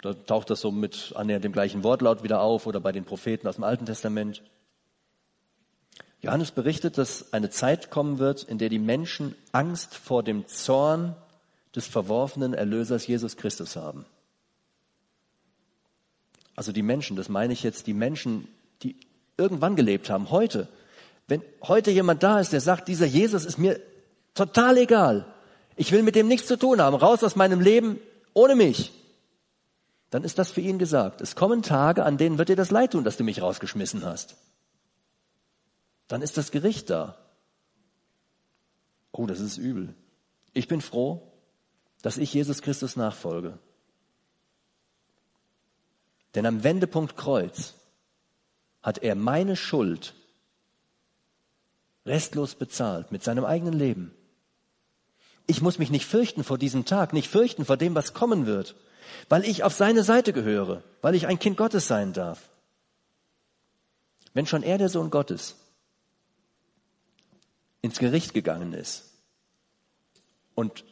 Da 0.02 0.14
taucht 0.14 0.48
das 0.48 0.60
so 0.60 0.70
mit 0.70 1.12
annähernd 1.16 1.44
dem 1.44 1.52
gleichen 1.52 1.82
Wortlaut 1.82 2.22
wieder 2.22 2.40
auf 2.40 2.66
oder 2.66 2.80
bei 2.80 2.92
den 2.92 3.04
Propheten 3.04 3.48
aus 3.48 3.56
dem 3.56 3.64
Alten 3.64 3.84
Testament. 3.84 4.42
Johannes 6.22 6.52
berichtet, 6.52 6.98
dass 6.98 7.32
eine 7.32 7.50
Zeit 7.50 7.90
kommen 7.90 8.18
wird, 8.18 8.44
in 8.44 8.58
der 8.58 8.68
die 8.68 8.78
Menschen 8.78 9.34
Angst 9.50 9.94
vor 9.94 10.22
dem 10.22 10.46
Zorn 10.46 11.16
des 11.74 11.86
verworfenen 11.88 12.54
Erlösers 12.54 13.06
Jesus 13.06 13.36
Christus 13.36 13.74
haben. 13.74 14.04
Also 16.60 16.72
die 16.72 16.82
Menschen, 16.82 17.16
das 17.16 17.30
meine 17.30 17.54
ich 17.54 17.62
jetzt, 17.62 17.86
die 17.86 17.94
Menschen, 17.94 18.46
die 18.82 18.94
irgendwann 19.38 19.76
gelebt 19.76 20.10
haben, 20.10 20.30
heute. 20.30 20.68
Wenn 21.26 21.42
heute 21.62 21.90
jemand 21.90 22.22
da 22.22 22.38
ist, 22.38 22.52
der 22.52 22.60
sagt, 22.60 22.88
dieser 22.88 23.06
Jesus 23.06 23.46
ist 23.46 23.56
mir 23.56 23.80
total 24.34 24.76
egal, 24.76 25.24
ich 25.76 25.90
will 25.90 26.02
mit 26.02 26.16
dem 26.16 26.28
nichts 26.28 26.46
zu 26.46 26.58
tun 26.58 26.82
haben, 26.82 26.96
raus 26.96 27.24
aus 27.24 27.34
meinem 27.34 27.62
Leben 27.62 27.98
ohne 28.34 28.56
mich, 28.56 28.92
dann 30.10 30.22
ist 30.22 30.38
das 30.38 30.50
für 30.50 30.60
ihn 30.60 30.78
gesagt. 30.78 31.22
Es 31.22 31.34
kommen 31.34 31.62
Tage, 31.62 32.04
an 32.04 32.18
denen 32.18 32.36
wird 32.36 32.50
dir 32.50 32.56
das 32.56 32.70
leid 32.70 32.92
tun, 32.92 33.04
dass 33.04 33.16
du 33.16 33.24
mich 33.24 33.40
rausgeschmissen 33.40 34.04
hast. 34.04 34.36
Dann 36.08 36.20
ist 36.20 36.36
das 36.36 36.50
Gericht 36.50 36.90
da. 36.90 37.16
Oh, 39.12 39.24
das 39.24 39.40
ist 39.40 39.56
übel. 39.56 39.94
Ich 40.52 40.68
bin 40.68 40.82
froh, 40.82 41.22
dass 42.02 42.18
ich 42.18 42.34
Jesus 42.34 42.60
Christus 42.60 42.96
nachfolge. 42.96 43.58
Denn 46.34 46.46
am 46.46 46.62
Wendepunkt 46.62 47.16
Kreuz 47.16 47.74
hat 48.82 48.98
er 48.98 49.14
meine 49.14 49.56
Schuld 49.56 50.14
restlos 52.06 52.54
bezahlt 52.54 53.12
mit 53.12 53.22
seinem 53.22 53.44
eigenen 53.44 53.74
Leben. 53.74 54.14
Ich 55.46 55.60
muss 55.60 55.78
mich 55.78 55.90
nicht 55.90 56.06
fürchten 56.06 56.44
vor 56.44 56.58
diesem 56.58 56.84
Tag, 56.84 57.12
nicht 57.12 57.28
fürchten 57.28 57.64
vor 57.64 57.76
dem, 57.76 57.94
was 57.94 58.14
kommen 58.14 58.46
wird, 58.46 58.76
weil 59.28 59.44
ich 59.44 59.64
auf 59.64 59.74
seine 59.74 60.04
Seite 60.04 60.32
gehöre, 60.32 60.82
weil 61.02 61.14
ich 61.14 61.26
ein 61.26 61.38
Kind 61.38 61.56
Gottes 61.56 61.88
sein 61.88 62.12
darf. 62.12 62.48
Wenn 64.32 64.46
schon 64.46 64.62
er 64.62 64.78
der 64.78 64.88
Sohn 64.88 65.10
Gottes 65.10 65.56
ins 67.82 67.98
Gericht 67.98 68.34
gegangen 68.34 68.72
ist 68.72 69.10
und 70.54 70.84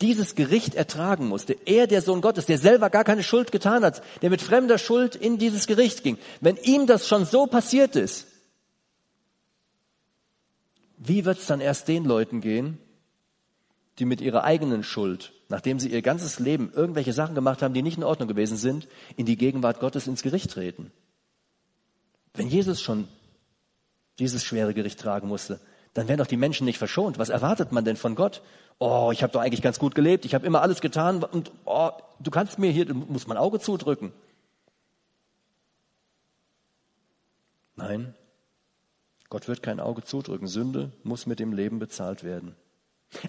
dieses 0.00 0.34
Gericht 0.34 0.74
ertragen 0.74 1.28
musste, 1.28 1.56
er 1.66 1.86
der 1.86 2.02
Sohn 2.02 2.20
Gottes, 2.20 2.46
der 2.46 2.58
selber 2.58 2.90
gar 2.90 3.04
keine 3.04 3.22
Schuld 3.22 3.52
getan 3.52 3.84
hat, 3.84 4.02
der 4.22 4.30
mit 4.30 4.40
fremder 4.40 4.78
Schuld 4.78 5.14
in 5.14 5.38
dieses 5.38 5.66
Gericht 5.66 6.02
ging, 6.02 6.18
wenn 6.40 6.56
ihm 6.56 6.86
das 6.86 7.06
schon 7.06 7.24
so 7.24 7.46
passiert 7.46 7.96
ist, 7.96 8.26
wie 10.96 11.24
wird 11.24 11.38
es 11.38 11.46
dann 11.46 11.60
erst 11.60 11.88
den 11.88 12.04
Leuten 12.04 12.40
gehen, 12.40 12.78
die 13.98 14.04
mit 14.04 14.20
ihrer 14.20 14.44
eigenen 14.44 14.82
Schuld, 14.82 15.32
nachdem 15.48 15.78
sie 15.78 15.88
ihr 15.88 16.02
ganzes 16.02 16.38
Leben 16.38 16.72
irgendwelche 16.74 17.12
Sachen 17.12 17.34
gemacht 17.34 17.62
haben, 17.62 17.74
die 17.74 17.82
nicht 17.82 17.98
in 17.98 18.04
Ordnung 18.04 18.28
gewesen 18.28 18.56
sind, 18.56 18.88
in 19.16 19.26
die 19.26 19.36
Gegenwart 19.36 19.80
Gottes 19.80 20.06
ins 20.06 20.22
Gericht 20.22 20.50
treten? 20.50 20.92
Wenn 22.34 22.48
Jesus 22.48 22.80
schon 22.80 23.08
dieses 24.18 24.44
schwere 24.44 24.74
Gericht 24.74 25.00
tragen 25.00 25.28
musste, 25.28 25.60
dann 25.94 26.06
werden 26.06 26.18
doch 26.18 26.26
die 26.26 26.36
Menschen 26.36 26.64
nicht 26.64 26.78
verschont. 26.78 27.18
Was 27.18 27.30
erwartet 27.30 27.72
man 27.72 27.84
denn 27.84 27.96
von 27.96 28.14
Gott? 28.14 28.42
Oh, 28.80 29.10
ich 29.12 29.22
habe 29.22 29.32
doch 29.32 29.40
eigentlich 29.40 29.62
ganz 29.62 29.78
gut 29.78 29.94
gelebt, 29.94 30.24
ich 30.24 30.34
habe 30.34 30.46
immer 30.46 30.62
alles 30.62 30.80
getan 30.80 31.22
und 31.22 31.52
oh, 31.66 31.90
du 32.18 32.30
kannst 32.30 32.58
mir 32.58 32.72
hier, 32.72 32.86
du 32.86 32.94
musst 32.94 33.28
mein 33.28 33.36
Auge 33.36 33.60
zudrücken. 33.60 34.12
Nein, 37.76 38.14
Gott 39.28 39.46
wird 39.46 39.62
kein 39.62 39.80
Auge 39.80 40.02
zudrücken. 40.02 40.48
Sünde 40.48 40.90
muss 41.04 41.26
mit 41.26 41.38
dem 41.38 41.52
Leben 41.52 41.78
bezahlt 41.78 42.24
werden. 42.24 42.56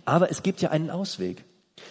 Aber 0.03 0.31
es 0.31 0.41
gibt 0.41 0.61
ja 0.61 0.71
einen 0.71 0.89
Ausweg. 0.89 1.45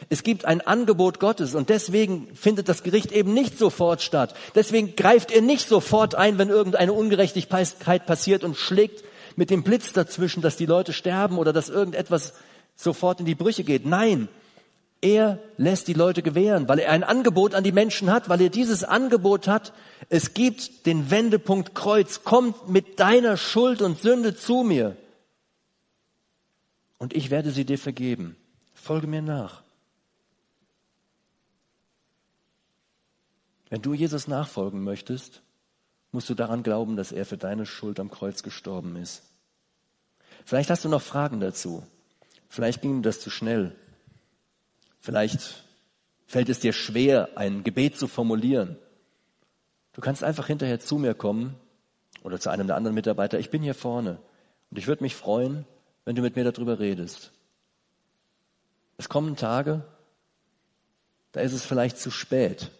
Es 0.09 0.23
gibt 0.23 0.45
ein 0.45 0.61
Angebot 0.61 1.21
Gottes 1.21 1.55
und 1.55 1.69
deswegen 1.69 2.35
findet 2.35 2.69
das 2.69 2.83
Gericht 2.83 3.13
eben 3.13 3.35
nicht 3.35 3.59
sofort 3.59 4.03
statt. 4.03 4.35
Deswegen 4.55 4.97
greift 4.97 5.31
er 5.31 5.43
nicht 5.43 5.69
sofort 5.69 6.15
ein, 6.15 6.39
wenn 6.39 6.49
irgendeine 6.49 6.93
Ungerechtigkeit 6.93 8.07
passiert 8.07 8.45
und 8.45 8.57
schlägt 8.57 9.05
mit 9.37 9.51
dem 9.51 9.63
Blitz 9.63 9.93
dazwischen, 9.93 10.43
dass 10.43 10.57
die 10.57 10.67
Leute 10.67 10.93
sterben 10.93 11.39
oder 11.39 11.53
dass 11.53 11.69
irgendetwas 11.69 12.35
sofort 12.83 13.21
in 13.21 13.27
die 13.27 13.35
Brüche 13.35 13.65
geht. 13.65 13.87
Nein, 13.87 14.29
er 15.03 15.39
lässt 15.57 15.89
die 15.89 15.95
Leute 15.95 16.23
gewähren, 16.23 16.69
weil 16.69 16.79
er 16.79 16.93
ein 16.93 17.05
Angebot 17.05 17.55
an 17.55 17.65
die 17.65 17.73
Menschen 17.73 18.11
hat, 18.11 18.29
weil 18.29 18.41
er 18.41 18.51
dieses 18.51 18.85
Angebot 18.85 19.49
hat. 19.49 19.73
Es 20.09 20.35
gibt 20.35 20.87
den 20.87 21.11
Wendepunkt 21.11 21.75
Kreuz. 21.75 22.23
Kommt 22.23 22.69
mit 22.69 23.01
deiner 23.01 23.37
Schuld 23.37 23.81
und 23.81 23.99
Sünde 24.01 24.37
zu 24.37 24.63
mir. 24.63 24.97
Und 26.99 27.15
ich 27.15 27.31
werde 27.31 27.51
sie 27.51 27.65
dir 27.65 27.79
vergeben. 27.79 28.37
Folge 28.75 29.07
mir 29.07 29.23
nach. 29.23 29.63
Wenn 33.71 33.81
du 33.81 33.95
Jesus 33.95 34.29
nachfolgen 34.29 34.83
möchtest, 34.85 35.41
musst 36.13 36.29
du 36.29 36.35
daran 36.35 36.63
glauben, 36.63 36.97
dass 36.97 37.13
er 37.13 37.25
für 37.25 37.39
deine 37.39 37.65
Schuld 37.65 38.01
am 38.01 38.11
Kreuz 38.11 38.43
gestorben 38.43 38.97
ist. 38.97 39.23
Vielleicht 40.45 40.69
hast 40.69 40.85
du 40.85 40.89
noch 40.89 41.03
Fragen 41.03 41.41
dazu. 41.41 41.85
Vielleicht 42.51 42.83
ging 42.83 43.03
das 43.03 43.21
zu 43.21 43.31
schnell. 43.31 43.77
Vielleicht 44.99 45.65
fällt 46.27 46.49
es 46.49 46.59
dir 46.59 46.73
schwer, 46.73 47.31
ein 47.37 47.63
Gebet 47.63 47.97
zu 47.97 48.09
formulieren. 48.09 48.77
Du 49.93 50.01
kannst 50.01 50.25
einfach 50.25 50.49
hinterher 50.49 50.81
zu 50.81 50.99
mir 50.99 51.15
kommen 51.15 51.55
oder 52.25 52.41
zu 52.41 52.51
einem 52.51 52.67
der 52.67 52.75
anderen 52.75 52.97
Mitarbeiter. 52.97 53.39
Ich 53.39 53.51
bin 53.51 53.63
hier 53.63 53.75
vorne 53.75 54.21
und 54.69 54.79
ich 54.79 54.89
würde 54.89 55.05
mich 55.05 55.15
freuen, 55.15 55.65
wenn 56.05 56.17
du 56.17 56.23
mit 56.23 56.35
mir 56.35 56.43
darüber 56.43 56.81
redest. 56.81 57.31
Es 58.97 59.09
kommen 59.09 59.37
Tage, 59.37 59.85
da 61.31 61.41
ist 61.41 61.53
es 61.53 61.65
vielleicht 61.65 61.99
zu 61.99 62.11
spät, 62.11 62.73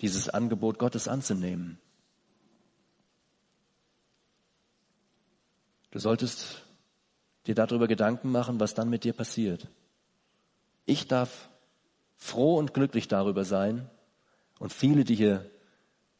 dieses 0.00 0.30
Angebot 0.30 0.78
Gottes 0.78 1.06
anzunehmen. 1.06 1.78
Du 5.90 5.98
solltest 5.98 6.63
dir 7.46 7.54
darüber 7.54 7.88
Gedanken 7.88 8.30
machen, 8.30 8.60
was 8.60 8.74
dann 8.74 8.90
mit 8.90 9.04
dir 9.04 9.12
passiert. 9.12 9.68
Ich 10.86 11.08
darf 11.08 11.48
froh 12.16 12.56
und 12.56 12.74
glücklich 12.74 13.08
darüber 13.08 13.44
sein 13.44 13.88
und 14.58 14.72
viele, 14.72 15.04
die 15.04 15.14
hier 15.14 15.50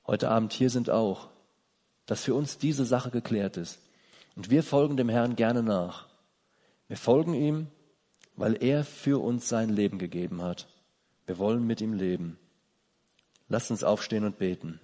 heute 0.07 0.31
Abend 0.31 0.53
hier 0.53 0.71
sind, 0.71 0.91
auch, 0.91 1.29
dass 2.07 2.25
für 2.25 2.35
uns 2.35 2.59
diese 2.59 2.85
Sache 2.85 3.11
geklärt 3.11 3.57
ist. 3.57 3.81
Und 4.37 4.51
wir 4.51 4.63
folgen 4.63 4.97
dem 4.97 5.09
Herrn 5.09 5.37
gerne 5.37 5.63
nach. 5.63 6.09
Wir 6.89 6.97
folgen 6.97 7.35
ihm, 7.35 7.69
weil 8.37 8.63
er 8.63 8.85
für 8.85 9.23
uns 9.23 9.49
sein 9.49 9.71
Leben 9.71 9.99
gegeben 9.99 10.43
hat. 10.43 10.67
Wir 11.27 11.39
wollen 11.39 11.67
mit 11.67 11.81
ihm 11.81 11.95
leben. 11.95 12.39
Lasst 13.49 13.71
uns 13.71 13.85
aufstehen 13.85 14.25
und 14.25 14.39
beten. 14.39 14.81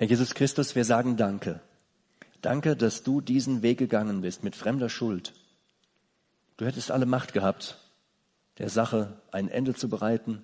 Herr 0.00 0.08
Jesus 0.08 0.32
Christus, 0.32 0.74
wir 0.74 0.86
sagen 0.86 1.18
Danke. 1.18 1.60
Danke, 2.40 2.74
dass 2.74 3.02
du 3.02 3.20
diesen 3.20 3.60
Weg 3.60 3.76
gegangen 3.76 4.22
bist 4.22 4.42
mit 4.42 4.56
fremder 4.56 4.88
Schuld. 4.88 5.34
Du 6.56 6.64
hättest 6.64 6.90
alle 6.90 7.04
Macht 7.04 7.34
gehabt, 7.34 7.76
der 8.56 8.70
Sache 8.70 9.20
ein 9.30 9.50
Ende 9.50 9.74
zu 9.74 9.90
bereiten. 9.90 10.42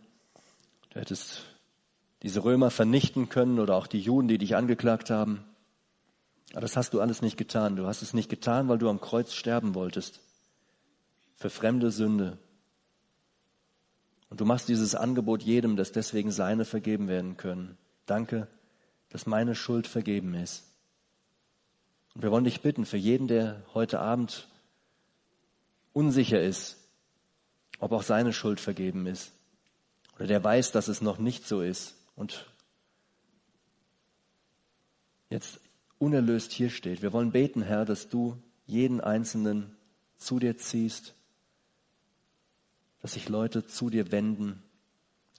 Du 0.91 1.01
hättest 1.01 1.45
diese 2.23 2.45
Römer 2.45 2.71
vernichten 2.71 3.31
können 3.31 3.59
oder 3.59 3.77
auch 3.77 3.87
die 3.87 3.99
Juden, 3.99 4.29
die 4.29 4.37
dich 4.37 4.57
angeklagt 4.57 5.09
haben. 5.09 5.43
Aber 6.53 6.61
das 6.61 6.77
hast 6.77 6.93
du 6.93 7.01
alles 7.01 7.23
nicht 7.23 7.39
getan. 7.39 7.77
Du 7.77 7.87
hast 7.87 8.03
es 8.03 8.13
nicht 8.13 8.29
getan, 8.29 8.69
weil 8.69 8.77
du 8.77 8.91
am 8.91 9.01
Kreuz 9.01 9.33
sterben 9.33 9.75
wolltest. 9.75 10.21
Für 11.35 11.49
fremde 11.49 11.91
Sünde. 11.91 12.37
Und 14.29 14.39
du 14.39 14.45
machst 14.45 14.69
dieses 14.69 14.95
Angebot 14.95 15.43
jedem, 15.43 15.77
dass 15.77 15.93
deswegen 15.93 16.31
seine 16.31 16.67
vergeben 16.67 17.09
werden 17.09 17.39
können. 17.39 17.79
Danke, 18.05 18.49
dass 19.11 19.27
meine 19.27 19.55
Schuld 19.55 19.87
vergeben 19.87 20.35
ist. 20.35 20.65
Und 22.15 22.23
wir 22.23 22.31
wollen 22.31 22.45
dich 22.45 22.61
bitten, 22.61 22.87
für 22.87 22.97
jeden, 22.97 23.29
der 23.29 23.63
heute 23.75 24.01
Abend 24.01 24.49
unsicher 25.93 26.41
ist, 26.41 26.77
ob 27.79 27.93
auch 27.93 28.03
seine 28.03 28.33
Schuld 28.33 28.61
vergeben 28.61 29.07
ist, 29.07 29.33
oder 30.17 30.27
der 30.27 30.43
weiß, 30.43 30.73
dass 30.73 30.89
es 30.89 31.01
noch 31.01 31.19
nicht 31.19 31.47
so 31.47 31.61
ist 31.61 31.95
und 32.15 32.51
jetzt 35.29 35.61
unerlöst 35.99 36.53
hier 36.53 36.71
steht. 36.71 37.03
Wir 37.03 37.13
wollen 37.13 37.33
beten, 37.33 37.63
Herr, 37.63 37.85
dass 37.85 38.09
du 38.09 38.37
jeden 38.67 39.01
Einzelnen 39.01 39.77
zu 40.17 40.39
dir 40.39 40.57
ziehst, 40.57 41.15
dass 43.01 43.13
sich 43.13 43.29
Leute 43.29 43.67
zu 43.67 43.91
dir 43.91 44.11
wenden 44.11 44.63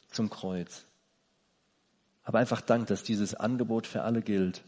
zum 0.10 0.30
Kreuz. 0.30 0.87
Aber 2.28 2.40
einfach 2.40 2.60
Dank, 2.60 2.88
dass 2.88 3.04
dieses 3.04 3.36
Angebot 3.36 3.88
für 3.88 4.02
alle 4.02 4.22
gilt. 4.22 4.62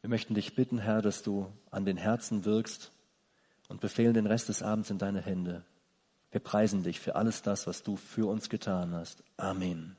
Wir 0.00 0.08
möchten 0.08 0.32
dich 0.32 0.54
bitten, 0.54 0.78
Herr, 0.78 1.02
dass 1.02 1.22
du 1.22 1.52
an 1.70 1.84
den 1.84 1.98
Herzen 1.98 2.46
wirkst 2.46 2.92
und 3.68 3.82
befehlen 3.82 4.14
den 4.14 4.24
Rest 4.24 4.48
des 4.48 4.62
Abends 4.62 4.88
in 4.88 4.96
deine 4.96 5.20
Hände. 5.20 5.64
Wir 6.30 6.40
preisen 6.40 6.82
dich 6.82 6.98
für 6.98 7.14
alles 7.14 7.42
das, 7.42 7.66
was 7.66 7.82
du 7.82 7.96
für 7.96 8.26
uns 8.26 8.48
getan 8.48 8.94
hast. 8.94 9.22
Amen. 9.36 9.98